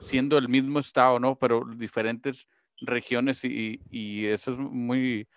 [0.00, 1.36] siendo el mismo estado, ¿no?
[1.36, 2.46] Pero diferentes
[2.80, 5.28] regiones y, y eso es muy,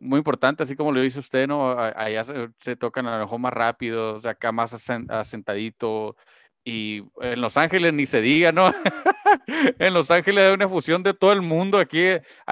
[0.00, 1.72] muy importante, así como lo dice usted, ¿no?
[1.78, 4.74] Allá se, tocan a lo mejor más rápido, o acá más
[5.08, 6.16] asentadito,
[6.64, 8.72] y en Los Ángeles ni se diga, ¿no?
[9.78, 11.78] en Los Ángeles hay una fusión de todo el mundo.
[11.78, 12.02] Aquí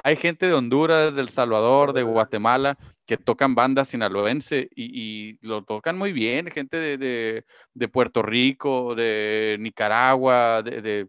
[0.03, 2.77] hay gente de Honduras, de El Salvador, de Guatemala,
[3.07, 6.51] que tocan bandas sinaloense y, y lo tocan muy bien.
[6.51, 7.43] Gente de,
[7.73, 11.07] de, Puerto Rico, de Nicaragua, de,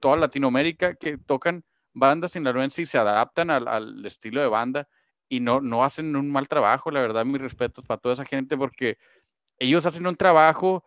[0.00, 4.88] toda Latinoamérica que tocan bandas sinaloense y se adaptan al, al, estilo de banda
[5.28, 6.90] y no, no hacen un mal trabajo.
[6.90, 8.98] La verdad, mis respetos para toda esa gente porque
[9.58, 10.84] ellos hacen un trabajo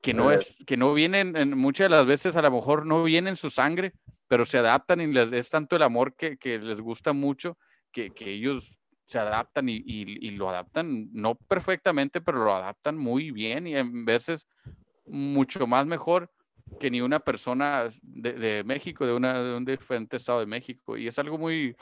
[0.00, 3.04] que no es, que no vienen, en, muchas de las veces a lo mejor no
[3.04, 3.92] vienen su sangre,
[4.28, 7.58] pero se adaptan y les es tanto el amor que, que les gusta mucho
[7.92, 13.32] que, que ellos se adaptan y, y, lo adaptan, no perfectamente, pero lo adaptan muy
[13.32, 14.46] bien y en veces
[15.04, 16.30] mucho más mejor
[16.78, 20.96] que ni una persona de, México, de, una, de un diferente estado de México.
[20.96, 21.74] Y es algo muy,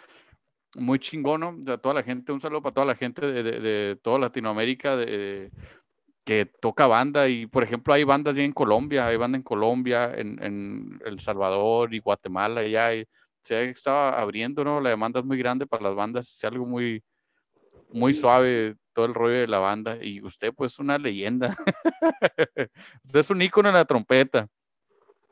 [0.74, 1.54] muy chingón, ¿no?
[1.56, 4.96] De toda la gente, un saludo para toda la gente de, de, de toda Latinoamérica
[4.96, 5.50] de,
[6.28, 7.26] que toca banda.
[7.26, 11.94] Y por ejemplo, hay bandas ya en Colombia, hay banda en Colombia, en, El Salvador
[11.94, 12.90] y Guatemala, ya
[13.40, 14.78] se estaba abriendo, ¿no?
[14.78, 17.02] La demanda es muy grande para las bandas, es algo muy,
[17.94, 19.96] muy suave todo el rollo de la banda.
[20.02, 21.56] Y usted, pues, una leyenda.
[23.04, 24.46] usted es un ícono en la trompeta.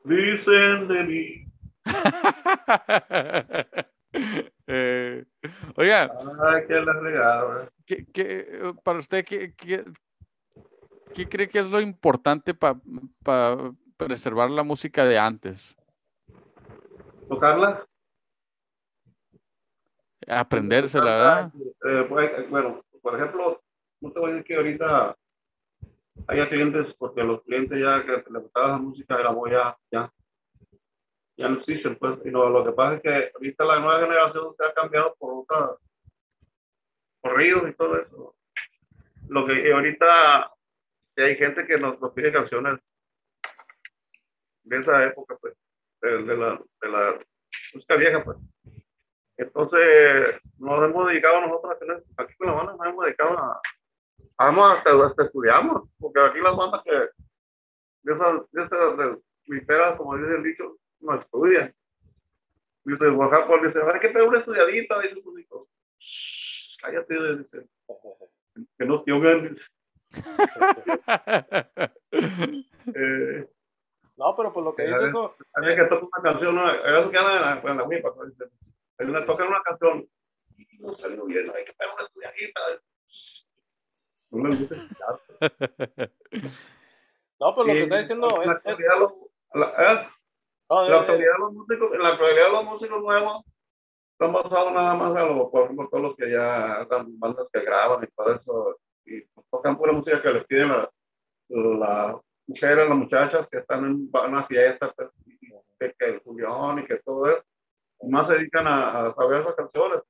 [0.07, 1.45] Dicen de mí.
[4.69, 5.25] Eh,
[5.77, 6.11] oiga.
[7.87, 9.85] ¿qué, para usted, ¿qué, qué,
[11.15, 12.77] qué cree que es lo importante para
[13.97, 15.77] preservar la música de antes?
[17.29, 17.87] ¿Tocarla?
[20.27, 21.53] Aprendérsela, ¿verdad?
[21.85, 23.63] Eh, pues, bueno, por ejemplo,
[24.01, 25.17] no te voy a decir que ahorita
[26.29, 30.13] hay clientes, porque los clientes ya que les gustaba la música de voz ya, ya,
[31.37, 32.19] ya no existen, pues.
[32.25, 35.77] Y lo, que pasa es que ahorita la nueva generación se ha cambiado por otra
[37.21, 38.35] corridos y todo eso.
[39.29, 40.53] Lo que ahorita
[41.17, 42.81] hay gente que nos, nos pide canciones
[44.65, 45.55] de esa época, pues,
[46.01, 47.19] de, la, de la
[47.75, 48.39] música vieja, pues.
[49.37, 51.77] Entonces, nos hemos dedicado nosotros
[52.17, 53.61] aquí con la banda, nos hemos dedicado a,
[54.39, 60.35] hasta, hasta estudiamos, porque aquí las bandas que, de esas, de esas, de, como dice
[60.35, 61.75] el dicho, no estudian.
[62.85, 65.69] Dice, Oaxaca, dice, hay que tener una estudiadita, dice su hijo.
[66.81, 67.67] Cállate, dice.
[68.79, 69.63] Que no te dice.
[72.95, 73.49] eh,
[74.17, 75.35] no, pero por lo que dice eso.
[75.55, 78.45] Hay que tocar una canción, eso que anda en la, en la MIPA, dice.
[78.99, 80.09] Él le toca una canción
[80.57, 82.61] y no salió bien, hay que tener una estudiadita.
[87.39, 88.63] No pero lo que está diciendo es.
[89.55, 90.11] La,
[90.71, 93.45] en la actualidad los músicos, en la actualidad los músicos nuevos
[94.13, 97.61] están basados nada más a lo, por ejemplo, todos los que ya están bandas que
[97.61, 100.89] graban y todo eso, y tocan pura música que les piden las
[101.49, 105.11] la mujeres, las muchachas que están en una fiesta, pues,
[105.79, 107.45] que, que, el Julián y que todo eso,
[108.09, 110.01] más se dedican a, a saber esas canciones.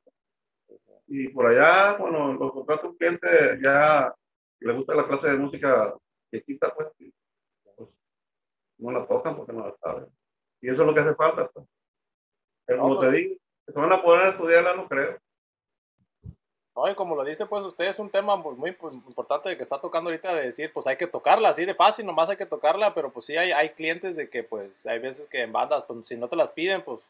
[1.08, 3.28] Y por allá, bueno, los contratos cliente
[3.62, 4.12] ya
[4.60, 5.94] le gusta la clase de música
[6.44, 6.88] quita pues,
[7.76, 7.88] pues
[8.78, 10.06] no la tocan porque no la saben.
[10.60, 11.48] Y eso es lo que hace falta.
[11.48, 11.66] Pues.
[12.66, 13.18] Pero como te pues.
[13.18, 13.36] digo,
[13.66, 15.18] se van a poder estudiarla, no creo.
[16.74, 19.80] No, y como lo dice, pues usted es un tema muy, pues, importante que está
[19.80, 22.92] tocando ahorita de decir, pues hay que tocarla, así de fácil, nomás hay que tocarla,
[22.92, 26.06] pero pues sí hay, hay clientes de que pues hay veces que en bandas, pues
[26.06, 27.00] si no te las piden, pues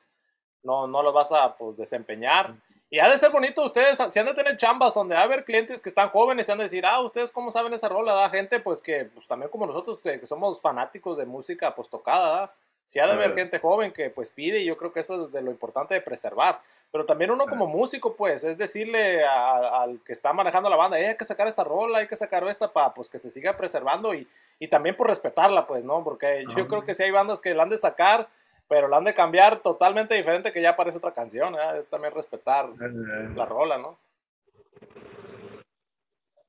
[0.63, 2.55] no, no las vas a pues, desempeñar.
[2.89, 5.45] Y ha de ser bonito ustedes, si han de tener chambas donde va a haber
[5.45, 8.31] clientes que están jóvenes, y han de decir, ah, ustedes cómo saben esa rola, da
[8.31, 12.41] gente pues que pues también como nosotros eh, que somos fanáticos de música pues tocada,
[12.41, 12.55] ¿da?
[12.85, 15.33] Si ha de haber gente joven que pues pide y yo creo que eso es
[15.33, 16.61] de lo importante de preservar.
[16.93, 21.17] Pero también uno como músico pues es decirle al que está manejando la banda, hay
[21.17, 24.29] que sacar esta rola, hay que sacar esta para pues que se siga preservando y,
[24.61, 26.05] y también por respetarla pues, ¿no?
[26.05, 28.29] Porque yo creo que si hay bandas que la han de sacar,
[28.69, 31.79] pero la han de cambiar totalmente diferente que ya aparece otra canción, ¿eh?
[31.79, 33.99] Es también respetar la rola, ¿no?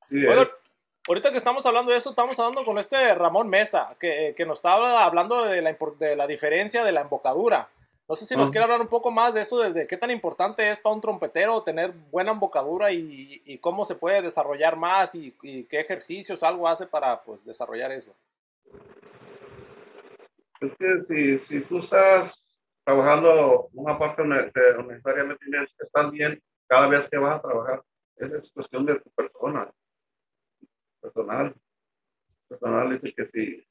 [0.09, 0.25] Sí,
[1.07, 4.59] ahorita que estamos hablando de eso, estamos hablando con este Ramón Mesa, que, que nos
[4.59, 7.69] estaba hablando de la, de la, diferencia de la embocadura.
[8.07, 10.69] No sé si nos quiere hablar un poco más de eso, de, qué tan importante
[10.69, 15.31] es para un trompetero tener buena embocadura y, y cómo se puede desarrollar más y,
[15.31, 18.13] qué ejercicios algo hace para pues, desarrollar eso.
[20.61, 22.33] Es que si, si tú estás
[22.83, 25.45] trabajando una parte necesariamente
[25.79, 27.81] estás bien cada vez que vas a trabajar,
[28.15, 29.69] esa es cuestión de tu persona
[31.01, 31.53] personal.
[32.47, 33.67] Personal dice que si,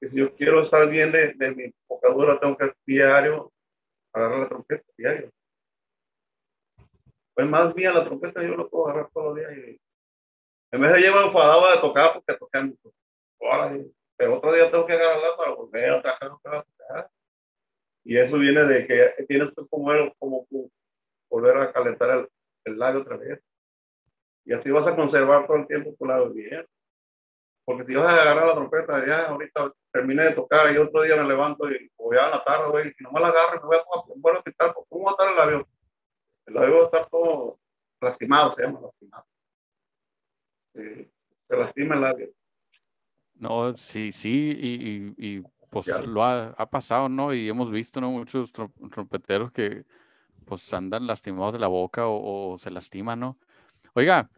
[0.00, 3.52] que si yo quiero estar bien de, de mi vocabulario, tengo que diario
[4.12, 5.30] agarrar la trompeta, diario.
[7.34, 9.80] Pues más bien la trompeta yo lo puedo agarrar todos los días y
[10.72, 12.92] en vez de llevar enfadado de tocar porque toqué mucho.
[14.20, 17.10] Pero otro día tengo que agarrarla para volver a tocar.
[18.04, 20.46] Y eso viene de que tienes que como, como
[21.30, 22.28] volver a calentar el,
[22.66, 23.42] el labio otra vez.
[24.44, 26.66] Y así vas a conservar todo el tiempo tu lado bien.
[27.64, 31.16] Porque si vas a agarrar la trompeta, ya ahorita terminé de tocar y otro día
[31.16, 33.78] me levanto y voy a la tarde, güey, si no me la agarro, me voy
[33.78, 33.82] a,
[34.16, 35.68] voy a quitar, ¿cómo va a estar el labio?
[36.44, 37.58] El labio va a estar todo
[38.02, 39.24] lastimado, se llama lastimado.
[40.74, 42.39] se lastima el labio.
[43.40, 47.32] No, sí, sí, y, y, pues lo ha, ha, pasado, ¿no?
[47.32, 48.10] Y hemos visto, ¿no?
[48.10, 49.84] Muchos trompeteros que
[50.44, 53.38] pues andan lastimados de la boca o, se lastiman, ¿no?
[53.94, 54.28] Oiga,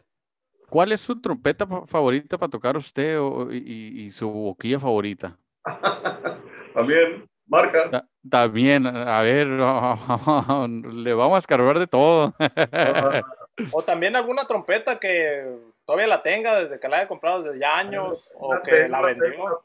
[0.69, 3.19] ¿cuál es su trompeta favorita para tocar usted
[3.51, 5.37] y, su boquilla favorita?
[6.75, 8.07] También, marca.
[8.31, 9.47] También, a ver,
[10.95, 12.35] le vamos a escarbar de todo.
[13.73, 17.79] o también alguna trompeta que todavía la tenga desde que la haya comprado desde ya
[17.79, 19.63] años o que la vendió.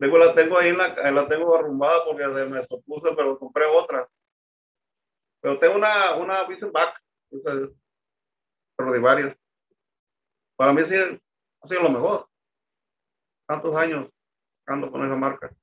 [0.00, 4.08] Luego la tengo ahí, la, la tengo arrumbada porque se me supuse, pero compré otra.
[5.40, 7.00] Pero tengo una, una Back,
[8.76, 9.36] pero de varias.
[10.56, 12.26] Para mí sí ha sido lo mejor.
[13.46, 14.10] Tantos años
[14.66, 15.54] ando con esa marca.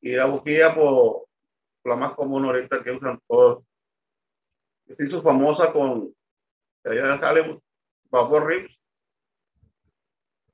[0.00, 1.26] Y la boquilla, por
[1.84, 3.64] la más común ahorita que usan todos.
[4.86, 6.14] Se hizo famosa con
[6.84, 7.60] allá en Hollywood,
[8.10, 8.78] Vapor Rips.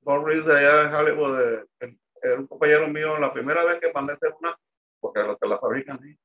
[0.03, 3.93] Vapor Rips de allá en Hollywood, de, era un compañero mío, la primera vez que
[3.93, 4.57] mandé hacer una,
[5.01, 6.19] porque los que la fabrican, sí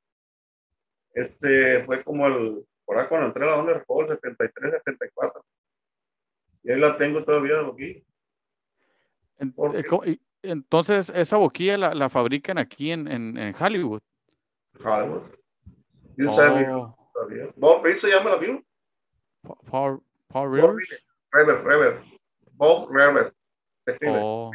[1.15, 5.45] este fue como el, por ahí cuando entré a la onda de el 73, 74.
[6.63, 8.03] Y ahí la tengo todavía aquí.
[9.39, 14.01] Eh, entonces, esa boquilla la, la fabrican aquí en, en, en Hollywood.
[14.83, 15.23] Hollywood.
[16.27, 16.95] Oh.
[17.55, 18.63] Bob Reeves se llama la view.
[19.69, 20.89] Paul, Paul Rivers.
[20.89, 21.05] Rivers,
[21.35, 22.05] Rivers.
[22.53, 23.33] Bob Rivers.
[24.07, 24.51] Oh.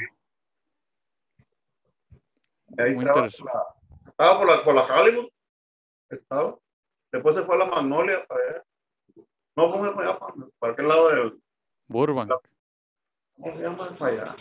[2.78, 3.66] Ahí Muy estaba, por la,
[4.08, 5.28] estaba por la, por la Hollywood
[6.08, 6.58] estaba.
[7.12, 8.64] Después se fue a la Magnolia para allá.
[9.56, 10.18] No, ¿cómo se fue allá?
[10.58, 11.40] ¿Para, qué lado del?
[11.88, 12.32] Burbank.
[13.36, 14.36] ¿Cómo se llama para allá?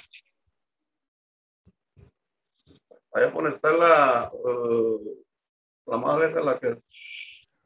[3.11, 5.25] Allá por está la, uh,
[5.87, 6.77] la madre de la que.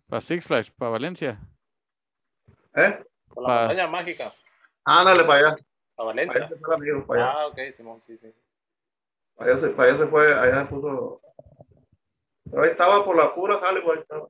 [0.08, 1.40] Para Six Flags, para Valencia.
[2.76, 3.04] ¿Eh?
[3.34, 4.32] Para la montaña mágica.
[4.86, 5.58] Ándale para allá.
[5.96, 6.50] Para Valencia.
[7.08, 7.34] para allá.
[7.36, 8.34] Ah, ok, Simón, sí, sí.
[9.38, 11.22] Allá se, para allá se fue, allá puso
[12.62, 14.00] ahí estaba por la pura Hollywood.
[14.00, 14.28] Estaba.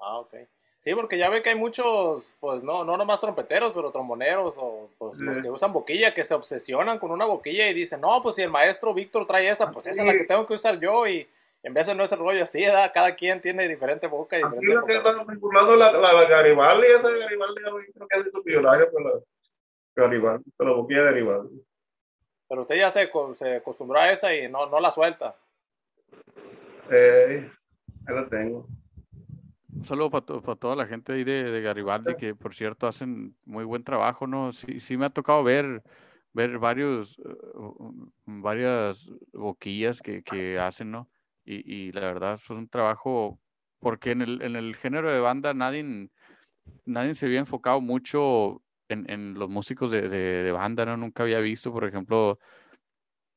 [0.00, 0.34] Ah, ok.
[0.78, 4.90] Sí, porque ya ve que hay muchos, pues no, no nomás trompeteros, pero tromboneros o
[4.98, 8.34] pues, los que usan boquilla, que se obsesionan con una boquilla y dicen, no, pues
[8.34, 11.06] si el maestro Víctor trae esa, pues esa es la que tengo que usar yo
[11.06, 11.26] y
[11.62, 12.90] en vez de no es el rollo así, ¿verdad?
[12.92, 16.86] cada quien tiene diferente boca y diferente Aquí lo que vinculando la, la, la Garibaldi,
[16.86, 17.62] esa Garibaldi,
[17.94, 19.24] creo que hace su violaje por
[19.96, 21.64] la Garibaldi, por la boquilla de Garibaldi.
[22.48, 25.36] Pero usted ya se, se acostumbró a esa y no, no la suelta.
[26.90, 27.50] Eh,
[28.06, 28.66] ahí lo tengo.
[29.74, 33.82] Un saludo para, toda la gente ahí de, Garibaldi, que por cierto hacen muy buen
[33.82, 34.52] trabajo, ¿no?
[34.52, 35.82] Sí, sí me ha tocado ver,
[36.32, 41.08] ver varios, uh, varias boquillas que, que hacen, ¿no?
[41.44, 43.38] Y, y, la verdad es un trabajo,
[43.80, 46.08] porque en el, en el género de banda nadie,
[46.86, 50.96] nadie se había enfocado mucho en, en los músicos de, de, banda, ¿no?
[50.96, 52.38] Nunca había visto, por ejemplo,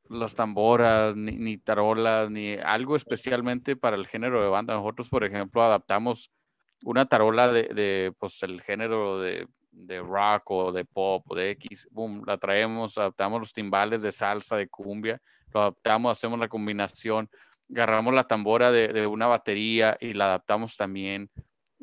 [0.09, 4.75] las tamboras, ni, ni, tarolas, ni algo especialmente para el género de banda.
[4.75, 6.31] Nosotros, por ejemplo, adaptamos
[6.83, 11.51] una tarola de, de pues, el género de, de, rock o de pop o de
[11.51, 15.19] X, boom, la traemos, adaptamos los timbales de salsa, de cumbia,
[15.53, 17.29] lo adaptamos, hacemos la combinación,
[17.71, 21.29] agarramos la tambora de, de una batería y la adaptamos también,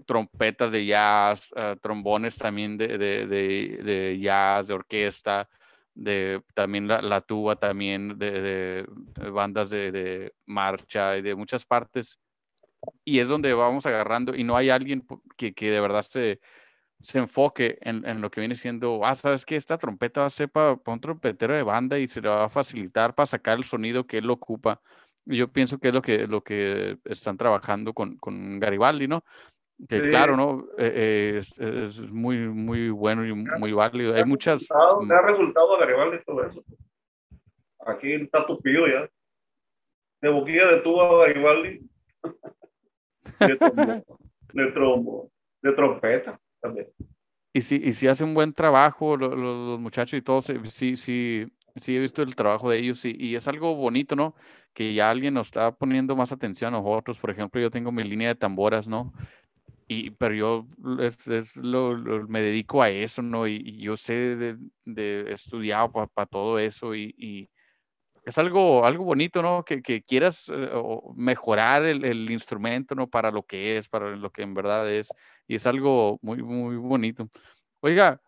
[0.05, 5.49] trompetas de jazz, uh, trombones también de, de, jazz, de orquesta,
[5.95, 8.87] de también la, tuba, también de,
[9.33, 12.19] bandas de, marcha y de muchas partes.
[13.05, 16.41] Y es donde vamos agarrando y no hay alguien que, que de verdad se,
[17.05, 20.31] se enfoque en, en, lo que viene siendo, ah, sabes que esta trompeta va a
[20.31, 23.65] ser para, un trompetero de banda y se le va a facilitar para sacar el
[23.65, 24.81] sonido que él ocupa.
[25.27, 29.25] Yo pienso que es lo que, lo que están trabajando con, con Garibaldi, ¿no?
[29.89, 30.67] Que claro, ¿no?
[30.79, 34.15] Eh, eh, es, es, muy, muy bueno y muy válido.
[34.15, 34.61] Hay muchas...
[34.61, 36.65] Resultado, ha resultado Garibaldi todo eso.
[37.87, 39.09] Aquí está tupido ya.
[40.23, 41.81] De boquilla de tubo a Garibaldi.
[43.41, 44.19] de, trombo,
[44.53, 46.87] de, trombo, de trompeta también.
[47.53, 51.47] Y si, y si hacen un buen trabajo los, los, muchachos y todos, sí, sí,
[51.77, 54.35] sí he visto el trabajo de ellos y, y, es algo bonito, ¿no?
[54.73, 57.19] Que ya alguien nos está poniendo más atención a nosotros.
[57.19, 59.13] Por ejemplo, yo tengo mi línea de tamboras, ¿no?
[59.87, 60.67] Y, pero yo
[61.01, 61.97] es, lo,
[62.29, 63.47] me dedico a eso, ¿no?
[63.47, 67.51] Y, yo sé de, de estudiado para todo eso y, y,
[68.25, 69.65] es algo, algo bonito, ¿no?
[69.65, 70.71] Que, que quieras eh,
[71.15, 73.09] mejorar el, el, instrumento, ¿no?
[73.09, 75.09] Para lo que es, para lo que en verdad es.
[75.47, 77.29] Y es algo muy, muy bonito.
[77.81, 78.21] Oiga,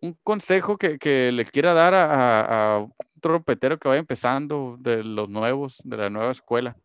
[0.00, 5.02] un consejo que, que le quiera dar a, a, un trompetero que vaya empezando de
[5.04, 6.76] los nuevos, de la nueva escuela.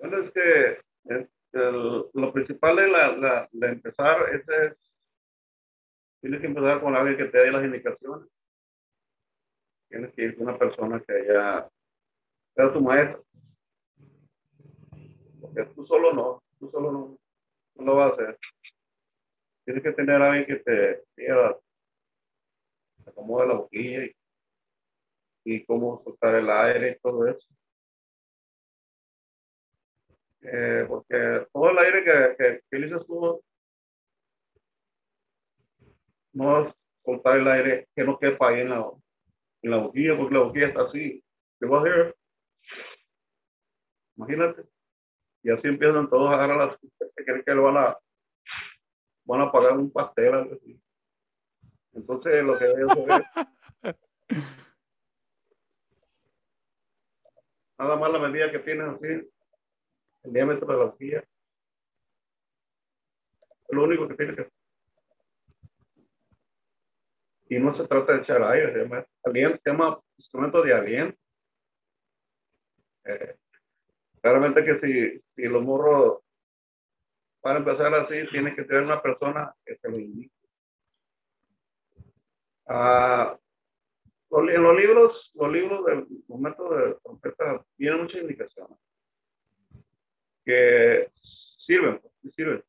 [0.00, 0.78] Bueno, es que
[2.14, 4.76] lo principal de, la, empezar es, es,
[6.20, 8.26] tienes que empezar con alguien que te dé las indicaciones.
[9.90, 11.68] Tienes que ir con una persona que haya,
[12.54, 13.24] sea tu maestro.
[15.40, 17.18] Porque tú solo no, tú solo no,
[17.74, 18.38] no lo vas a hacer.
[19.64, 21.58] Tienes que tener a alguien que te diga,
[23.04, 24.16] acomode la boquilla y,
[25.44, 27.46] y cómo soltar el aire y todo eso.
[30.42, 33.42] Eh, porque todo el aire que, que, que utilizas tú
[36.32, 36.74] no es
[37.04, 38.90] soltar el aire que no quepa ahí en la,
[39.62, 41.22] en la boquilla, porque la boquilla está así.
[41.58, 42.16] ¿Qué va a hacer?
[44.16, 44.64] Imagínate.
[45.42, 47.98] Y así empiezan todos a agarrar las que creen que lo van a
[49.24, 50.80] van a pagar un pastel algo así.
[51.92, 52.76] Entonces lo que es
[57.78, 59.30] nada más la medida que tienes así,
[60.22, 61.18] el diámetro de la boquilla.
[63.68, 64.48] Es lo único que tienes que.
[67.48, 69.06] Y no se trata de echar aire, se llama
[69.64, 71.18] llama instrumento de aliento.
[73.04, 73.36] Eh,
[74.20, 76.22] claramente que si, si los morros
[77.40, 80.34] para empezar así, tiene que tener una persona que se lo indique.
[82.66, 83.36] Ah,
[84.30, 88.78] en los libros, los libros del momento de trompeta tienen muchas indicaciones
[90.44, 91.10] que
[91.66, 92.00] sirven,
[92.34, 92.62] sirven.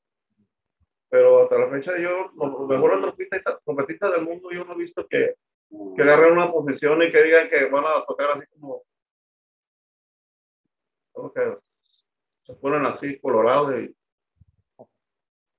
[1.09, 5.05] Pero hasta la fecha yo, los mejores trompetistas, trompetistas del mundo, yo no he visto
[5.07, 5.36] que,
[5.95, 8.84] que agarren una posición y que digan que van a tocar así como,
[11.11, 11.57] como que
[12.45, 13.95] se ponen así colorados y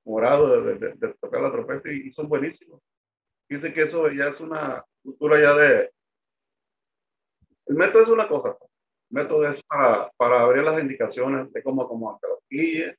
[0.05, 2.81] morado de, tocar la trompeta y, son buenísimos.
[3.49, 5.91] Dice que eso ya es una cultura ya de...
[7.67, 8.57] El método es una cosa.
[9.13, 12.97] Método es para, para abrir las indicaciones de cómo acomodar la guille,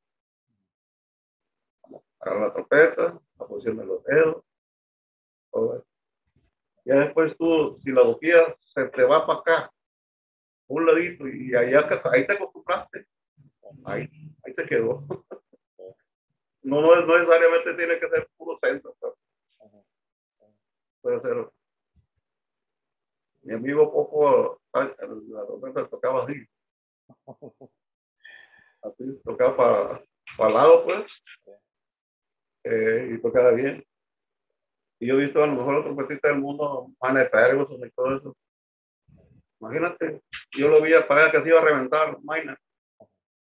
[2.19, 4.43] para la trompeta, la posición de los dedos,
[5.51, 5.87] todo eso.
[6.85, 9.71] Ya después tú, si la boquilla se te va para acá,
[10.67, 13.07] un ladito, y allá, ahí te acostumbraste,
[13.85, 14.07] ahí,
[14.45, 15.03] ahí te quedó.
[16.61, 18.95] no, no, no necesariamente tiene que ser puro centro.
[21.01, 21.49] Puede ser.
[23.43, 26.45] Mi amigo Poco, la tormenta tocaba así.
[28.81, 29.55] Así, tocaba
[30.37, 31.05] para, el lado, pues.
[32.65, 33.81] Eh, y tocaba bien.
[34.99, 38.17] Y yo he visto a lo mejor los trompetistas del mundo, Mane Ferguson y todo
[38.17, 38.35] eso.
[39.61, 40.21] Imagínate,
[40.57, 42.57] yo lo vi a pagar que se iba a reventar, Maina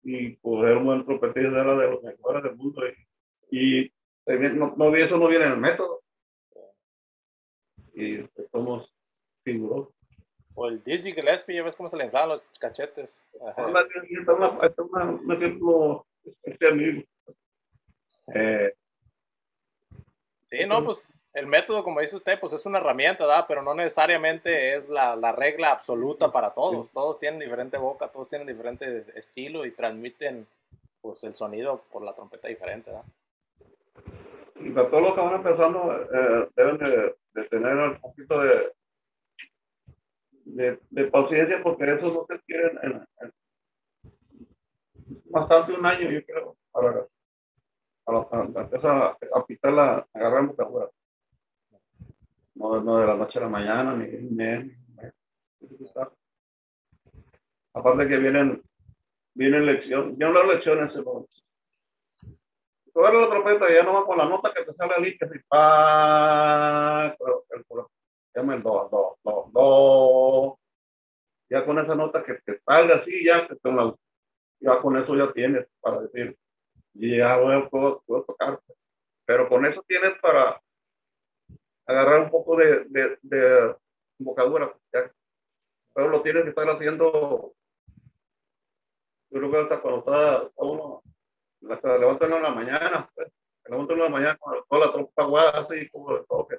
[0.04, 2.82] y poder un buen trompetista era de los mejores del mundo
[3.52, 3.92] y, y
[4.54, 6.02] no, no, eso no viene en el método
[7.94, 8.94] y somos
[10.60, 13.26] o el Dizzy Gillespie, ya ves cómo se le inflan los cachetes.
[13.48, 16.06] Está un ejemplo
[16.70, 17.04] amigo.
[18.36, 18.74] Eh,
[20.44, 23.46] sí, no, pues el método, como dice usted, pues es una herramienta, ¿verdad?
[23.48, 26.92] Pero no necesariamente es la, la regla absoluta para todos.
[26.92, 30.46] Todos tienen diferente boca, todos tienen diferente estilo y transmiten
[31.02, 33.06] pues el sonido por la trompeta diferente, ¿verdad?
[34.56, 38.74] Y para todos los que van empezando, eh, deben de, de, tener un poquito de,
[40.56, 42.91] de, de, paciencia porque eso no se quieren en,
[43.22, 43.34] en,
[45.26, 47.06] bastante un año, yo creo, para,
[48.04, 50.93] para, a, pitar la, agarrar vocabulario
[52.56, 54.76] no, no de la noche a la mañana, ni, ni,
[57.74, 58.62] Aparte que vienen,
[59.34, 61.26] vienen lecciones, yo no lecciones, pero
[62.93, 67.16] tú la trompeta ya no va con la nota que te sale que si pa,
[67.18, 67.88] pero el, llama
[68.40, 70.60] el do, do, do, do,
[71.50, 73.96] ya con esa nota que te salga así, ya, con la,
[74.60, 76.38] ya con eso ya tienes para decir,
[76.94, 78.60] ya voy, puedo, puedo tocar,
[79.26, 80.62] pero con eso tienes para
[81.86, 83.76] agarrar un poco de, de, de
[84.20, 84.74] embocadura.
[85.94, 87.54] Pero lo tienes que estar haciendo,
[89.32, 91.02] yo creo que hasta cuando está, uno,
[91.70, 93.32] hasta levantan en la mañana, pues,
[93.66, 96.58] levantan en la mañana con toda la trompa aguada, así como de todo, que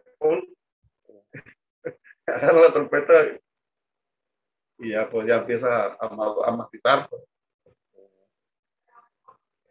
[2.30, 3.12] agarra la trompeta
[4.78, 7.08] y ya pues ya empieza a, a, a mastitar.
[7.08, 7.22] Pues.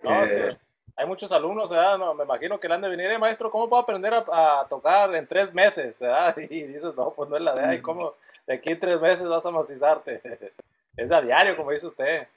[0.02, 0.58] No, eh,
[0.96, 1.98] hay muchos alumnos, ¿verdad?
[1.98, 5.14] No, me imagino que le han de venir, eh, maestro, ¿cómo puedo aprender a, tocar
[5.16, 6.00] en tres meses?
[6.00, 6.36] ¿verdad?
[6.50, 8.16] Y dices, no, pues no es la de ahí, ¿cómo?
[8.46, 10.22] De aquí en tres meses vas a macizarte.
[10.98, 12.28] es a diario, como dice usted.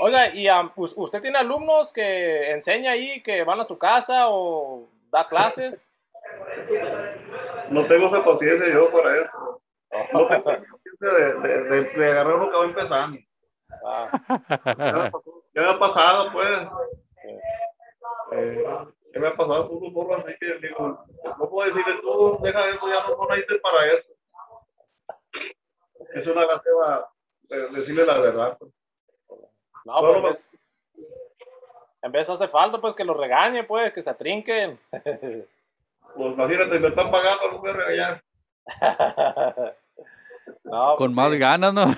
[0.00, 5.26] Oiga, ¿y usted tiene alumnos que enseña ahí, que van a su casa o da
[5.26, 5.84] clases?
[7.70, 9.60] No tengo esa conciencia yo para eso.
[10.12, 13.18] No tengo conciencia de, de, de, agarrar lo que va empezando.
[13.86, 14.10] Ah.
[15.52, 16.68] ¿Qué me ha pasado, pues?
[18.32, 18.64] Eh,
[19.12, 19.68] ¿Qué me ha pasado?
[19.68, 21.04] Tú, por así que digo,
[21.38, 24.08] no puedo decirle tú, deja eso, ya no, no naciste para eso.
[26.14, 27.06] Es una gracia
[27.72, 28.58] decirle la verdad.
[30.20, 30.50] Pues.
[32.14, 34.78] eso hace falta, pues, que los regañe, pues, que se atrinquen.
[36.18, 38.24] Pues imagínate, me están pagando, no voy a regañar.
[40.64, 41.94] no, Con pues más ganas, ¿no?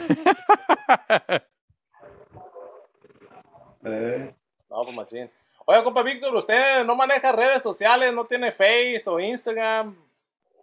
[3.87, 4.35] eh.
[4.68, 5.31] No, pues machín.
[5.64, 8.12] Oye, compa Víctor, ¿usted no maneja redes sociales?
[8.12, 9.97] ¿No tiene Face o Instagram?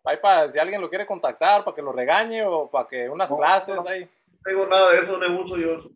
[0.06, 3.32] Ahí para si alguien lo quiere contactar, para que lo regañe o para que unas
[3.32, 4.04] clases ahí.
[4.04, 5.90] No tengo nada de eso, no uso yo.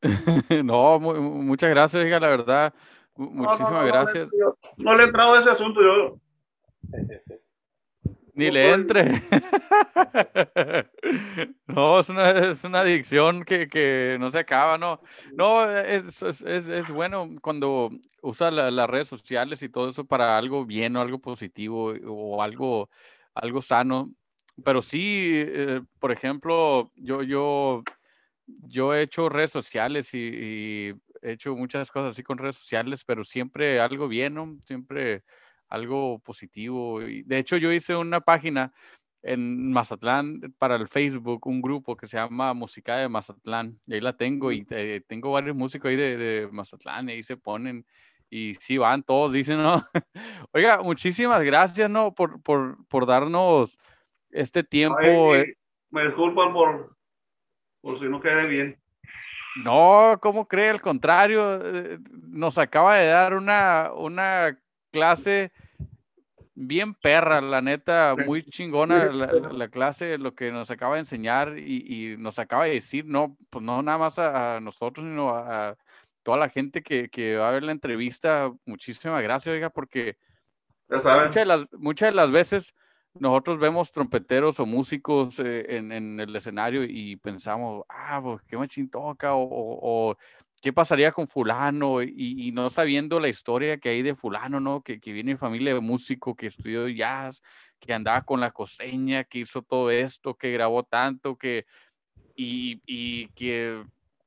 [0.64, 2.72] no, muchas gracias, hija, la verdad.
[3.16, 4.28] Muchísimas gracias.
[4.76, 6.18] No, le he entrado a ese asunto yo.
[8.34, 9.22] Ni le entre.
[11.66, 15.02] no, es una, es una adicción que, que, no se acaba, ¿no?
[15.34, 17.90] No, es, es, es bueno cuando
[18.22, 22.88] usa las redes sociales y todo eso para algo bien o algo positivo o algo,
[23.34, 24.08] algo sano.
[24.64, 27.82] Pero sí, eh, por ejemplo, yo, yo,
[28.46, 33.04] yo he hecho redes sociales y, y, he hecho muchas cosas así con redes sociales,
[33.04, 34.58] pero siempre algo bien, ¿no?
[34.66, 35.22] Siempre
[35.68, 37.02] algo positivo.
[37.02, 38.72] Y de hecho, yo hice una página
[39.22, 43.80] en Mazatlán para el Facebook, un grupo que se llama Música de Mazatlán.
[43.86, 47.22] Y ahí la tengo y eh, tengo varios músicos ahí de, de, Mazatlán y ahí
[47.22, 47.86] se ponen
[48.28, 49.84] y sí van todos, dicen, ¿no?
[50.52, 52.14] Oiga, muchísimas gracias, ¿no?
[52.14, 53.78] Por, por, por darnos
[54.30, 55.36] este tiempo.
[55.36, 55.54] Eh.
[55.90, 56.96] me disculpan por,
[57.82, 58.81] por si no quede bien.
[59.56, 60.70] No, ¿cómo cree?
[60.70, 61.98] Al contrario, eh,
[62.28, 64.58] nos acaba de dar una, una
[64.90, 65.52] clase
[66.54, 72.16] bien perra, la neta, muy chingona la, clase, lo que nos acaba de enseñar y,
[72.18, 75.76] nos acaba de decir, no, pues no nada más a, nosotros, sino a,
[76.22, 78.52] toda la gente que, que, va a ver la entrevista.
[78.66, 80.16] Muchísimas gracias, oiga, porque
[80.88, 82.74] muchas de, las, muchas de las veces
[83.14, 88.90] nosotros vemos trompeteros o músicos eh, en, el escenario y pensamos, ah, pues qué machín
[88.90, 90.16] toca, o,
[90.60, 94.82] qué pasaría con fulano y, no sabiendo la historia que hay de fulano, ¿no?
[94.82, 97.42] Que, que viene de familia de músico, que estudió jazz,
[97.80, 101.66] que andaba con la coseña, que hizo todo esto, que grabó tanto, que
[102.36, 103.84] y, y que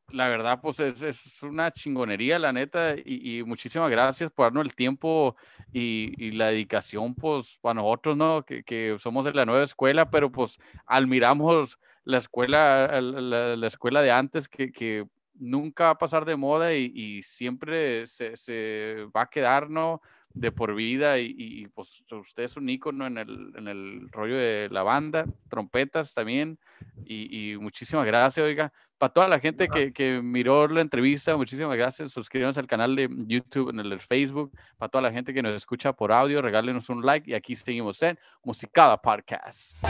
[0.09, 4.75] la verdad pues es, es, una chingonería la neta y, muchísimas gracias por darnos el
[4.75, 5.35] tiempo
[5.73, 8.43] y, la dedicación pues para nosotros, ¿no?
[8.43, 14.01] Que, que, somos de la nueva escuela, pero pues admiramos la escuela, la, la escuela
[14.01, 15.05] de antes que, que
[15.39, 20.01] nunca va a pasar de moda y, siempre se, se, va a quedar, ¿no?
[20.35, 24.67] De por vida y, pues usted es un ícono en el, en el rollo de
[24.69, 26.59] la banda, trompetas también
[27.05, 28.71] y, muchísimas gracias, oiga.
[28.97, 32.11] Para toda la gente que, que, miró la entrevista, muchísimas gracias.
[32.11, 34.51] Suscríbanse al canal de YouTube, en el Facebook.
[34.77, 38.01] Para toda la gente que nos escucha por audio, regálenos un like y aquí seguimos
[38.03, 39.85] en Musicada Podcast.